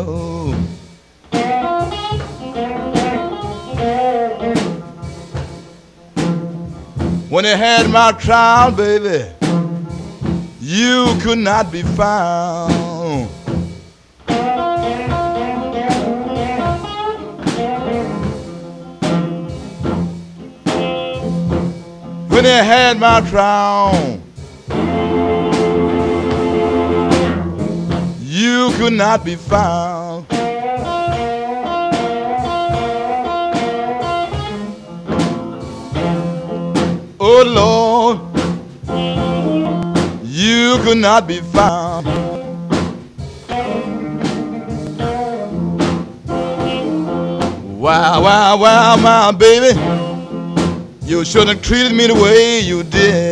When 7.46 7.60
they 7.60 7.64
had 7.64 7.92
my 7.92 8.12
trial, 8.14 8.72
baby, 8.72 9.24
you 10.60 11.16
could 11.22 11.38
not 11.38 11.72
be 11.72 11.84
found. 11.84 13.30
When 22.30 22.44
they 22.44 22.64
had 22.66 23.00
my 23.00 23.22
trial, 23.30 24.20
you 28.24 28.72
could 28.78 28.94
not 28.94 29.24
be 29.24 29.36
found. 29.36 30.05
Oh 37.28 37.42
Lord, 37.42 38.20
you 40.24 40.78
could 40.84 41.00
not 41.00 41.28
be 41.28 41.40
found. 41.42 42.06
Wow, 47.80 48.22
wow, 48.22 48.58
wow, 48.62 48.96
my 48.98 49.32
baby, 49.32 49.74
you 51.02 51.26
shouldn't 51.26 51.50
have 51.50 51.64
treated 51.64 51.94
me 51.94 52.06
the 52.06 52.14
way 52.14 52.60
you 52.60 52.84
did. 52.84 53.25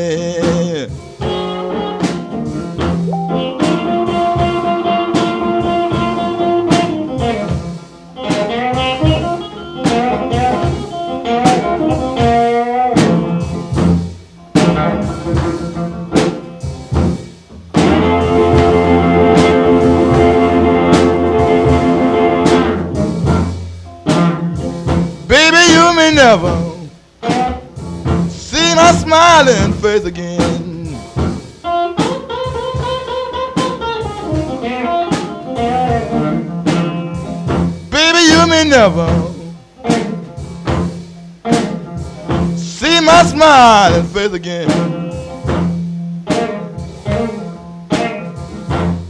with 44.24 44.36
again. 44.36 44.70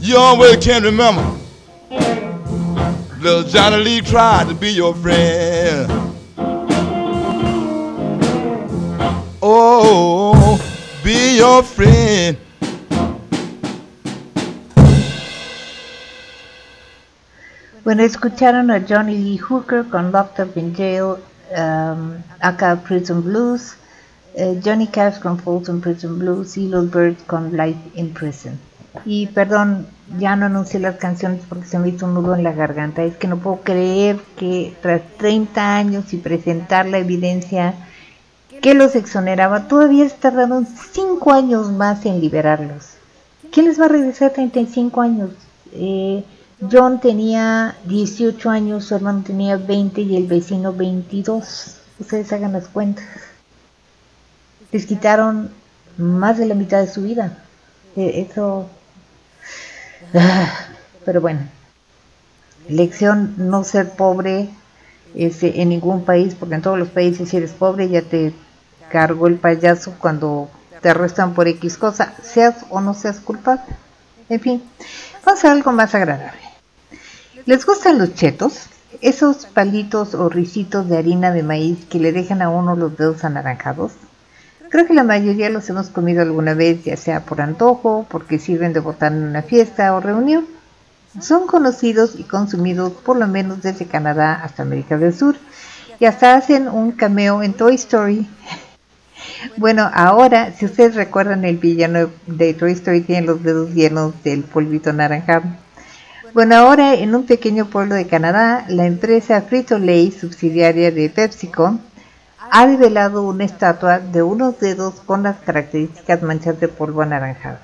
You 0.00 0.16
always 0.16 0.56
can 0.64 0.82
remember. 0.82 1.24
Little 3.20 3.44
Johnny 3.44 3.82
Lee 3.82 4.00
tried 4.00 4.48
to 4.48 4.54
be 4.54 4.70
your 4.70 4.94
friend. 4.94 5.90
Oh, 9.40 10.58
be 11.02 11.36
your 11.36 11.62
friend. 11.62 12.36
Bueno, 17.84 18.02
escucharon 18.02 18.70
a 18.70 18.80
Johnny 18.80 19.18
Lee 19.18 19.36
Hooker 19.36 19.84
con 19.90 20.10
Locked 20.10 20.40
Up 20.40 20.56
in 20.56 20.74
Jail, 20.74 21.18
um, 21.54 22.22
acá 22.40 22.76
Prison 22.82 23.20
Blues. 23.22 23.76
Eh, 24.34 24.60
Johnny 24.64 24.88
Cash 24.88 25.20
con 25.20 25.38
Folsom 25.38 25.80
Prison 25.80 26.18
Blues 26.18 26.56
y 26.56 26.62
Little 26.62 26.88
Bird 26.92 27.16
con 27.26 27.56
Life 27.56 27.78
in 27.94 28.12
Prison. 28.12 28.58
Y 29.04 29.26
perdón, 29.26 29.86
ya 30.18 30.36
no 30.36 30.46
anuncié 30.46 30.80
las 30.80 30.96
canciones 30.96 31.42
porque 31.48 31.66
se 31.66 31.78
me 31.78 31.88
hizo 31.88 32.06
un 32.06 32.14
nudo 32.14 32.34
en 32.34 32.44
la 32.44 32.52
garganta. 32.52 33.02
Es 33.02 33.16
que 33.16 33.26
no 33.26 33.38
puedo 33.38 33.60
creer 33.62 34.18
que 34.36 34.74
tras 34.82 35.02
30 35.18 35.76
años 35.76 36.12
y 36.12 36.18
presentar 36.18 36.86
la 36.86 36.98
evidencia 36.98 37.74
que 38.62 38.74
los 38.74 38.94
exoneraba, 38.94 39.68
todavía 39.68 40.08
tardaron 40.08 40.66
5 40.66 41.32
años 41.32 41.70
más 41.70 42.06
en 42.06 42.20
liberarlos. 42.20 42.94
¿Quién 43.50 43.66
les 43.66 43.80
va 43.80 43.86
a 43.86 43.88
regresar 43.88 44.32
35 44.32 45.00
años? 45.00 45.30
Eh, 45.72 46.24
John 46.70 47.00
tenía 47.00 47.76
18 47.84 48.48
años, 48.48 48.84
su 48.84 48.94
hermano 48.94 49.22
tenía 49.24 49.56
20 49.56 50.00
y 50.00 50.16
el 50.16 50.26
vecino 50.26 50.72
22. 50.72 51.76
Ustedes 51.98 52.32
hagan 52.32 52.52
las 52.52 52.68
cuentas. 52.68 53.04
Les 54.74 54.86
quitaron 54.86 55.52
más 55.98 56.36
de 56.36 56.46
la 56.46 56.56
mitad 56.56 56.80
de 56.80 56.88
su 56.88 57.02
vida. 57.02 57.38
Eh, 57.94 58.26
Eso... 58.28 58.68
Ah, 60.12 60.52
Pero 61.04 61.20
bueno. 61.20 61.42
Lección 62.68 63.34
no 63.36 63.62
ser 63.62 63.90
pobre 63.90 64.48
este, 65.14 65.62
en 65.62 65.68
ningún 65.68 66.04
país, 66.04 66.34
porque 66.34 66.56
en 66.56 66.62
todos 66.62 66.76
los 66.76 66.88
países 66.88 67.28
si 67.28 67.36
eres 67.36 67.52
pobre 67.52 67.88
ya 67.88 68.02
te 68.02 68.34
cargó 68.90 69.28
el 69.28 69.36
payaso 69.36 69.94
cuando 70.00 70.50
te 70.82 70.88
arrestan 70.88 71.34
por 71.34 71.46
X 71.46 71.78
cosa, 71.78 72.14
seas 72.24 72.66
o 72.68 72.80
no 72.80 72.94
seas 72.94 73.20
culpable. 73.20 73.76
En 74.28 74.40
fin, 74.40 74.62
vamos 75.24 75.44
a 75.44 75.52
algo 75.52 75.70
más 75.70 75.94
agradable. 75.94 76.40
¿Les 77.46 77.64
gustan 77.64 77.98
los 77.98 78.14
chetos? 78.14 78.66
Esos 79.00 79.46
palitos 79.46 80.14
o 80.14 80.28
risitos 80.28 80.88
de 80.88 80.98
harina 80.98 81.30
de 81.30 81.44
maíz 81.44 81.84
que 81.84 82.00
le 82.00 82.10
dejan 82.10 82.42
a 82.42 82.48
uno 82.48 82.74
los 82.74 82.96
dedos 82.96 83.22
anaranjados. 83.22 83.92
Creo 84.74 84.88
que 84.88 84.94
la 84.94 85.04
mayoría 85.04 85.50
los 85.50 85.70
hemos 85.70 85.88
comido 85.88 86.20
alguna 86.22 86.54
vez, 86.54 86.82
ya 86.82 86.96
sea 86.96 87.20
por 87.20 87.40
antojo, 87.40 88.06
porque 88.10 88.40
sirven 88.40 88.72
de 88.72 88.80
botán 88.80 89.14
en 89.18 89.22
una 89.22 89.42
fiesta 89.42 89.94
o 89.94 90.00
reunión. 90.00 90.46
Son 91.20 91.46
conocidos 91.46 92.16
y 92.18 92.24
consumidos 92.24 92.92
por 92.92 93.16
lo 93.16 93.28
menos 93.28 93.62
desde 93.62 93.86
Canadá 93.86 94.32
hasta 94.42 94.64
América 94.64 94.98
del 94.98 95.14
Sur 95.14 95.36
y 96.00 96.06
hasta 96.06 96.34
hacen 96.34 96.66
un 96.66 96.90
cameo 96.90 97.44
en 97.44 97.52
Toy 97.54 97.76
Story. 97.76 98.26
Bueno, 99.56 99.88
ahora, 99.94 100.52
si 100.52 100.64
ustedes 100.64 100.96
recuerdan 100.96 101.44
el 101.44 101.58
villano 101.58 102.10
de 102.26 102.52
Toy 102.52 102.72
Story 102.72 103.02
tiene 103.02 103.28
los 103.28 103.44
dedos 103.44 103.70
llenos 103.70 104.12
del 104.24 104.42
polvito 104.42 104.92
naranja. 104.92 105.40
Bueno, 106.32 106.56
ahora 106.56 106.94
en 106.94 107.14
un 107.14 107.26
pequeño 107.26 107.66
pueblo 107.66 107.94
de 107.94 108.08
Canadá, 108.08 108.64
la 108.68 108.86
empresa 108.86 109.40
Frito-Lay, 109.40 110.10
subsidiaria 110.10 110.90
de 110.90 111.10
PepsiCo, 111.10 111.78
ha 112.54 112.66
revelado 112.66 113.22
una 113.24 113.44
estatua 113.44 113.98
de 113.98 114.22
unos 114.22 114.60
dedos 114.60 114.94
con 115.04 115.24
las 115.24 115.38
características 115.38 116.22
manchas 116.22 116.60
de 116.60 116.68
polvo 116.68 117.02
anaranjado. 117.02 117.58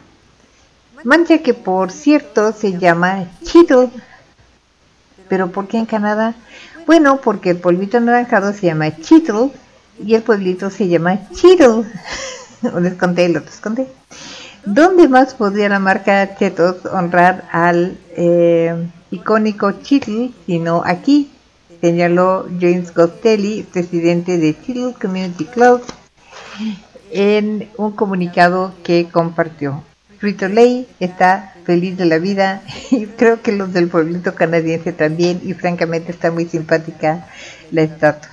Mancha 1.05 1.39
que 1.39 1.55
por 1.55 1.93
cierto 1.93 2.51
se 2.51 2.77
llama 2.77 3.27
Cheetle. 3.45 3.89
¿Pero 5.29 5.53
por 5.53 5.69
qué 5.69 5.79
en 5.79 5.87
Canadá? 5.87 6.35
Bueno, 6.87 7.21
porque 7.21 7.51
el 7.51 7.59
polvito 7.59 7.99
anaranjado 7.99 8.53
se 8.53 8.67
llama 8.67 8.97
Cheetle 8.97 9.53
y 10.05 10.17
el 10.17 10.25
pueblito 10.25 10.71
se 10.71 10.89
llama 10.89 11.21
Cheetle. 11.35 11.85
les 12.81 12.95
conté, 12.95 13.29
lo 13.29 13.39
les 13.39 13.61
conté. 13.61 13.87
¿Dónde 14.65 15.07
más 15.07 15.35
podría 15.35 15.69
la 15.69 15.79
marca 15.79 16.35
Cheetos 16.35 16.85
honrar 16.87 17.45
al 17.53 17.97
eh, 18.17 18.75
icónico 19.13 19.71
Cheetle 19.71 20.33
sino 20.47 20.83
aquí? 20.85 21.31
Señaló 21.81 22.47
James 22.61 22.93
Gostelli, 22.95 23.63
presidente 23.63 24.37
de 24.39 24.55
Cheetle 24.61 24.95
Community 25.01 25.47
Club, 25.47 25.83
en 27.11 27.69
un 27.79 27.93
comunicado 27.93 28.75
que 28.85 29.09
compartió. 29.11 29.83
Frito 30.19 30.49
Lay 30.49 30.87
está 31.01 31.55
feliz 31.65 31.97
de 31.97 32.05
la 32.05 32.19
vida 32.19 32.63
y 32.91 33.07
creo 33.07 33.41
que 33.41 33.53
los 33.53 33.73
del 33.73 33.89
pueblito 33.89 34.35
canadiense 34.35 34.93
también 34.93 35.41
y 35.43 35.55
francamente 35.55 36.13
está 36.13 36.31
muy 36.31 36.45
simpática 36.45 37.27
la 37.71 37.83
estatua. 37.83 38.31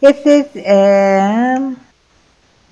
Este 0.00 0.38
es 0.38 0.46
eh, 0.54 1.74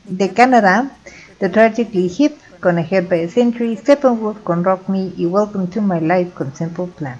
de 0.04 0.30
Canadá, 0.30 0.90
The 1.38 1.50
Tragically 1.50 2.10
Hip 2.18 2.36
con 2.60 2.78
Ahead 2.78 3.08
by 3.08 3.24
a 3.24 3.28
Century, 3.28 3.76
Steppenwolf 3.76 4.40
con 4.42 4.64
Rock 4.64 4.88
Me 4.88 5.12
y 5.16 5.26
Welcome 5.26 5.66
to 5.68 5.82
My 5.82 6.00
Life 6.00 6.32
con 6.32 6.54
Simple 6.54 6.86
Plan. 6.86 7.18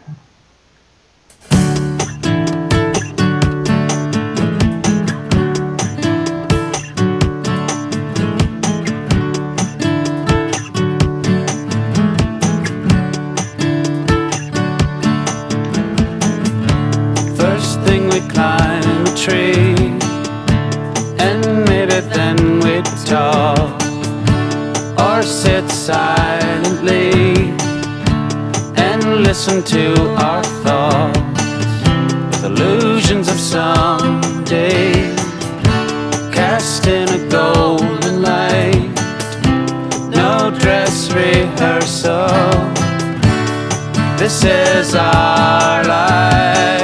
Listen 29.41 29.63
to 29.65 29.95
our 30.17 30.45
thoughts 30.63 31.19
with 32.27 32.45
illusions 32.45 33.27
of 33.27 33.41
someday, 33.41 34.93
cast 36.31 36.87
in 36.87 37.09
a 37.09 37.31
golden 37.31 38.21
light. 38.21 38.93
No 40.11 40.55
dress 40.61 41.11
rehearsal. 41.15 42.29
This 44.19 44.45
is 44.45 44.95
our 44.95 45.85
life. 45.85 46.80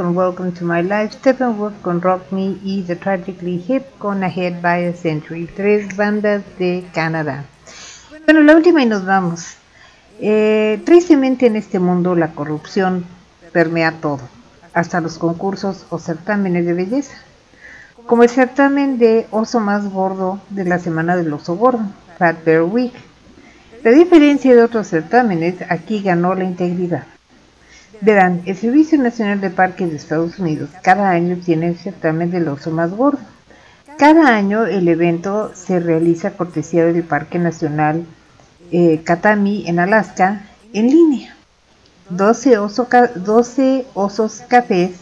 Welcome 0.00 0.52
to 0.52 0.64
My 0.64 0.82
Life, 0.82 1.18
Steppenwolf 1.18 1.74
con 1.82 2.00
Rock 2.00 2.32
Me 2.32 2.56
y 2.64 2.82
The 2.86 2.96
Tragically 2.96 3.62
Hip 3.68 3.82
con 3.98 4.24
Ahead 4.24 4.62
by 4.62 4.86
a 4.86 4.92
Century, 4.94 5.46
tres 5.54 5.94
bandas 5.94 6.42
de 6.58 6.86
Canadá. 6.94 7.44
Bueno, 8.24 8.40
la 8.40 8.56
última 8.56 8.82
y 8.82 8.86
nos 8.86 9.04
vamos. 9.04 9.56
Eh, 10.18 10.80
tristemente 10.86 11.46
en 11.46 11.56
este 11.56 11.78
mundo 11.78 12.14
la 12.14 12.32
corrupción 12.32 13.04
permea 13.52 13.92
todo, 14.00 14.20
hasta 14.72 15.02
los 15.02 15.18
concursos 15.18 15.84
o 15.90 15.98
certámenes 15.98 16.64
de 16.64 16.72
belleza, 16.72 17.16
como 18.06 18.22
el 18.22 18.30
certamen 18.30 18.98
de 18.98 19.26
oso 19.30 19.60
más 19.60 19.86
gordo 19.92 20.40
de 20.48 20.64
la 20.64 20.78
semana 20.78 21.14
del 21.14 21.30
oso 21.30 21.56
gordo, 21.56 21.84
Fat 22.18 22.42
Bear 22.42 22.62
Week. 22.62 22.94
La 23.84 23.90
diferencia 23.90 24.54
de 24.54 24.62
otros 24.62 24.88
certámenes, 24.88 25.56
aquí 25.68 26.02
ganó 26.02 26.34
la 26.34 26.44
integridad. 26.44 27.04
Verán, 28.00 28.42
el 28.46 28.56
Servicio 28.56 28.98
Nacional 28.98 29.40
de 29.40 29.50
Parques 29.50 29.90
de 29.90 29.96
Estados 29.96 30.38
Unidos 30.38 30.70
cada 30.82 31.10
año 31.10 31.36
tiene 31.44 31.68
el 31.68 31.76
certamen 31.78 32.30
del 32.30 32.48
oso 32.48 32.70
más 32.70 32.90
gordo. 32.90 33.18
Cada 33.98 34.34
año 34.34 34.64
el 34.64 34.88
evento 34.88 35.52
se 35.54 35.80
realiza 35.80 36.30
cortesía 36.32 36.86
del 36.86 37.02
Parque 37.02 37.38
Nacional 37.38 38.04
eh, 38.72 39.02
Katami 39.04 39.64
en 39.68 39.78
Alaska 39.78 40.42
en 40.72 40.88
línea. 40.88 41.34
12, 42.08 42.58
oso 42.58 42.88
ca- 42.88 43.08
12 43.14 43.86
osos 43.94 44.42
cafés 44.48 44.92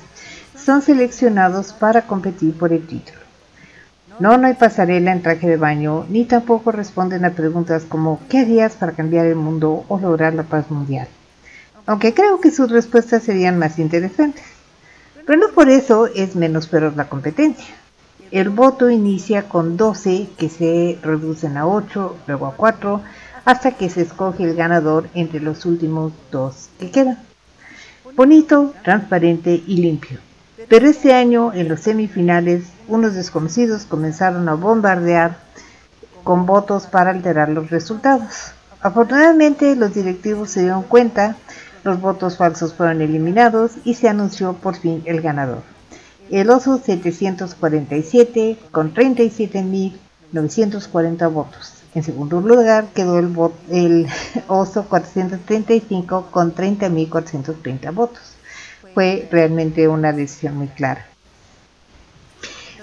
son 0.57 0.83
seleccionados 0.83 1.73
para 1.73 2.03
competir 2.03 2.55
por 2.59 2.73
el 2.73 2.85
título. 2.87 3.19
No, 4.19 4.37
no 4.37 4.49
hay 4.49 4.55
pasarela 4.55 5.13
en 5.13 5.23
traje 5.23 5.49
de 5.49 5.57
baño, 5.57 6.05
ni 6.09 6.25
tampoco 6.25 6.73
responden 6.73 7.25
a 7.25 7.31
preguntas 7.31 7.85
como 7.89 8.19
¿qué 8.29 8.41
harías 8.41 8.75
para 8.75 8.93
cambiar 8.93 9.27
el 9.27 9.37
mundo 9.37 9.85
o 9.87 9.99
lograr 10.01 10.35
la 10.35 10.43
paz 10.43 10.69
mundial? 10.71 11.07
Aunque 11.89 12.13
creo 12.13 12.39
que 12.39 12.51
sus 12.51 12.71
respuestas 12.71 13.23
serían 13.23 13.59
más 13.59 13.79
interesantes. 13.79 14.45
Pero 15.25 15.39
no 15.39 15.49
por 15.55 15.71
eso 15.71 16.07
es 16.07 16.37
menos 16.37 16.69
feroz 16.69 16.95
la 16.97 17.09
competencia. 17.09 17.75
El 18.31 18.51
voto 18.51 18.91
inicia 18.91 19.49
con 19.49 19.79
12 19.79 20.29
que 20.37 20.51
se 20.51 20.99
reducen 21.03 21.57
a 21.57 21.67
8, 21.67 22.17
luego 22.27 22.47
a 22.47 22.55
4, 22.57 23.01
hasta 23.47 23.71
que 23.71 23.89
se 23.89 24.03
escoge 24.03 24.45
el 24.45 24.55
ganador 24.55 25.09
entre 25.15 25.41
los 25.41 25.65
últimos 25.65 26.13
dos 26.31 26.69
que 26.79 26.91
quedan. 26.91 27.19
Bonito, 28.15 28.75
transparente 28.85 29.63
y 29.67 29.79
limpio. 29.79 30.19
Pero 30.69 30.89
este 30.89 31.15
año, 31.15 31.55
en 31.55 31.71
los 31.71 31.81
semifinales, 31.81 32.65
unos 32.87 33.15
desconocidos 33.15 33.87
comenzaron 33.87 34.47
a 34.51 34.55
bombardear 34.55 35.39
con 36.23 36.45
votos 36.45 36.87
para 36.87 37.13
alterar 37.13 37.49
los 37.49 37.71
resultados. 37.71 38.53
Afortunadamente, 38.83 39.75
los 39.75 39.95
directivos 39.95 40.51
se 40.51 40.61
dieron 40.61 40.83
cuenta, 40.83 41.37
los 41.85 42.01
votos 42.01 42.37
falsos 42.37 42.75
fueron 42.75 43.01
eliminados 43.01 43.75
y 43.85 43.95
se 43.95 44.09
anunció 44.09 44.55
por 44.55 44.75
fin 44.77 45.03
el 45.07 45.21
ganador. 45.21 45.63
El 46.31 46.51
oso 46.51 46.79
747 46.79 48.59
con 48.71 48.95
37.940 48.95 51.33
votos. 51.33 51.73
En 51.95 52.03
segundo 52.03 52.41
lugar 52.41 52.89
quedó 52.95 53.19
el, 53.19 54.07
oso 54.49 54.85
435 54.85 56.29
con 56.31 56.55
30.430 56.55 57.95
votos. 57.95 58.35
Fue 58.95 59.29
realmente 59.31 59.89
una 59.89 60.13
decisión 60.13 60.57
muy 60.57 60.69
clara. 60.69 61.07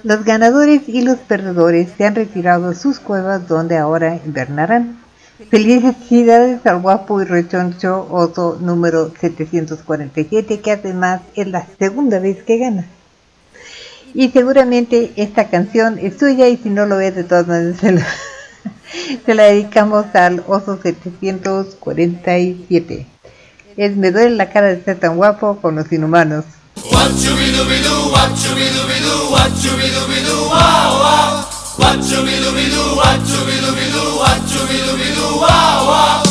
Los 0.04 0.24
ganadores 0.24 0.88
y 0.88 1.02
los 1.02 1.18
perdedores 1.18 1.90
se 1.98 2.06
han 2.06 2.14
retirado 2.16 2.70
a 2.70 2.76
sus 2.76 3.00
cuevas 3.00 3.48
donde 3.48 3.78
ahora 3.78 4.20
invernarán. 4.26 5.00
Felicidades 5.50 6.66
al 6.66 6.82
guapo 6.82 7.22
y 7.22 7.26
rechoncho 7.26 8.08
oso 8.10 8.58
número 8.62 9.12
747 9.20 10.62
que 10.62 10.72
además 10.72 11.20
es 11.36 11.48
la 11.48 11.68
segunda 11.78 12.20
vez 12.20 12.42
que 12.44 12.58
gana. 12.58 12.86
Y 14.14 14.30
seguramente 14.30 15.12
esta 15.18 15.50
canción 15.50 16.00
es 16.00 16.18
suya 16.18 16.48
y 16.48 16.56
si 16.56 16.70
no 16.70 16.86
lo 16.86 17.02
es 17.02 17.14
de 17.16 17.26
todas 17.26 17.48
maneras 17.48 17.80
se, 17.82 17.92
lo- 17.92 18.00
se 19.26 19.34
la 19.36 19.44
dedicamos 19.44 20.06
al 20.16 20.42
oso 20.48 20.80
747. 20.82 23.06
Es 23.76 23.98
me 23.98 24.12
duele 24.12 24.38
la 24.38 24.50
cara 24.50 24.68
de 24.68 24.82
ser 24.82 25.00
tan 25.00 25.18
guapo 25.18 25.58
con 25.62 25.76
los 25.76 25.92
inhumanos. 25.92 26.46
Uau. 35.48 36.25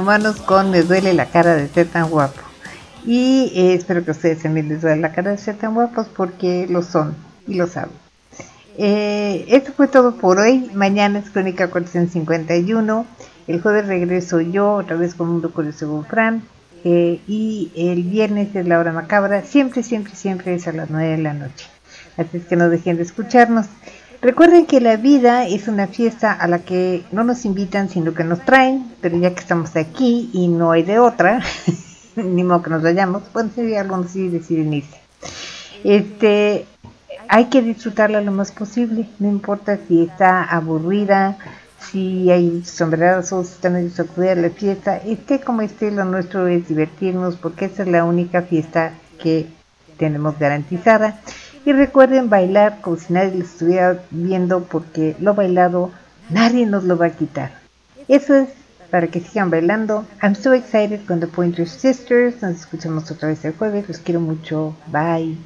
Inhumanos 0.00 0.40
con 0.40 0.70
Me 0.70 0.82
duele 0.82 1.12
la 1.12 1.26
cara 1.26 1.56
de 1.56 1.68
ser 1.68 1.86
tan 1.86 2.08
guapo. 2.08 2.40
Y 3.04 3.52
eh, 3.54 3.74
espero 3.74 4.02
que 4.02 4.12
a 4.12 4.14
ustedes 4.14 4.42
también 4.42 4.70
les 4.70 4.80
duele 4.80 4.98
la 4.98 5.12
cara 5.12 5.30
de 5.30 5.36
ser 5.36 5.56
tan 5.56 5.74
guapos 5.74 6.06
porque 6.08 6.66
lo 6.70 6.82
son 6.82 7.14
y 7.46 7.54
lo 7.54 7.66
saben. 7.66 7.92
Eh, 8.78 9.44
esto 9.48 9.72
fue 9.76 9.88
todo 9.88 10.14
por 10.16 10.38
hoy. 10.38 10.70
Mañana 10.72 11.18
es 11.18 11.28
Crónica 11.28 11.68
451. 11.68 13.06
El 13.46 13.60
jueves 13.60 13.88
regreso 13.88 14.40
yo, 14.40 14.72
otra 14.72 14.96
vez 14.96 15.14
con 15.14 15.28
Mundo 15.28 15.52
Curioso 15.52 15.86
con 15.86 16.06
Fran. 16.06 16.44
Eh, 16.82 17.20
y 17.28 17.70
el 17.76 18.02
viernes 18.04 18.56
es 18.56 18.66
la 18.66 18.78
hora 18.78 18.92
macabra. 18.92 19.42
Siempre, 19.42 19.82
siempre, 19.82 20.14
siempre 20.14 20.54
es 20.54 20.66
a 20.66 20.72
las 20.72 20.88
9 20.88 21.10
de 21.10 21.18
la 21.18 21.34
noche. 21.34 21.66
Así 22.16 22.38
es 22.38 22.46
que 22.46 22.56
no 22.56 22.70
dejen 22.70 22.96
de 22.96 23.02
escucharnos. 23.02 23.66
Recuerden 24.22 24.66
que 24.66 24.82
la 24.82 24.96
vida 24.96 25.46
es 25.46 25.66
una 25.66 25.86
fiesta 25.86 26.32
a 26.32 26.46
la 26.46 26.58
que 26.58 27.02
no 27.10 27.24
nos 27.24 27.46
invitan, 27.46 27.88
sino 27.88 28.12
que 28.12 28.22
nos 28.22 28.44
traen, 28.44 28.92
pero 29.00 29.16
ya 29.16 29.32
que 29.34 29.40
estamos 29.40 29.74
aquí 29.76 30.28
y 30.34 30.48
no 30.48 30.72
hay 30.72 30.82
de 30.82 30.98
otra, 30.98 31.40
ni 32.16 32.44
modo 32.44 32.62
que 32.62 32.68
nos 32.68 32.82
vayamos, 32.82 33.22
pueden 33.32 33.50
ser 33.50 33.78
algunos 33.78 34.10
sí 34.10 34.28
deciden 34.28 34.74
irse. 34.74 35.00
Este, 35.84 36.66
hay 37.28 37.46
que 37.46 37.62
disfrutarla 37.62 38.20
lo 38.20 38.30
más 38.30 38.52
posible, 38.52 39.08
no 39.18 39.28
importa 39.30 39.78
si 39.88 40.02
está 40.02 40.44
aburrida, 40.44 41.38
si 41.78 42.30
hay 42.30 42.62
sombrerazos, 42.62 43.46
si 43.46 43.54
está 43.54 43.70
medio 43.70 43.88
sacudida 43.88 44.34
la 44.34 44.50
fiesta, 44.50 44.98
esté 44.98 45.40
como 45.40 45.62
esté, 45.62 45.90
lo 45.90 46.04
nuestro 46.04 46.46
es 46.46 46.68
divertirnos, 46.68 47.36
porque 47.36 47.64
esa 47.64 47.84
es 47.84 47.88
la 47.88 48.04
única 48.04 48.42
fiesta 48.42 48.92
que 49.18 49.46
tenemos 49.96 50.38
garantizada. 50.38 51.20
Y 51.64 51.72
recuerden 51.72 52.30
bailar 52.30 52.80
como 52.80 52.96
si 52.96 53.12
nadie 53.12 53.38
lo 53.38 53.44
estuviera 53.44 53.98
viendo 54.10 54.64
porque 54.64 55.16
lo 55.20 55.34
bailado 55.34 55.90
nadie 56.30 56.66
nos 56.66 56.84
lo 56.84 56.96
va 56.96 57.06
a 57.06 57.10
quitar. 57.10 57.50
Eso 58.08 58.34
es 58.34 58.48
para 58.90 59.06
que 59.06 59.20
sigan 59.20 59.50
bailando. 59.50 60.04
I'm 60.22 60.34
so 60.34 60.52
excited 60.52 61.04
con 61.06 61.20
The 61.20 61.26
Pointer 61.26 61.68
Sisters. 61.68 62.42
Nos 62.42 62.60
escuchamos 62.60 63.10
otra 63.10 63.28
vez 63.28 63.44
el 63.44 63.54
jueves. 63.54 63.88
Los 63.88 63.98
quiero 63.98 64.20
mucho. 64.20 64.74
Bye. 64.86 65.36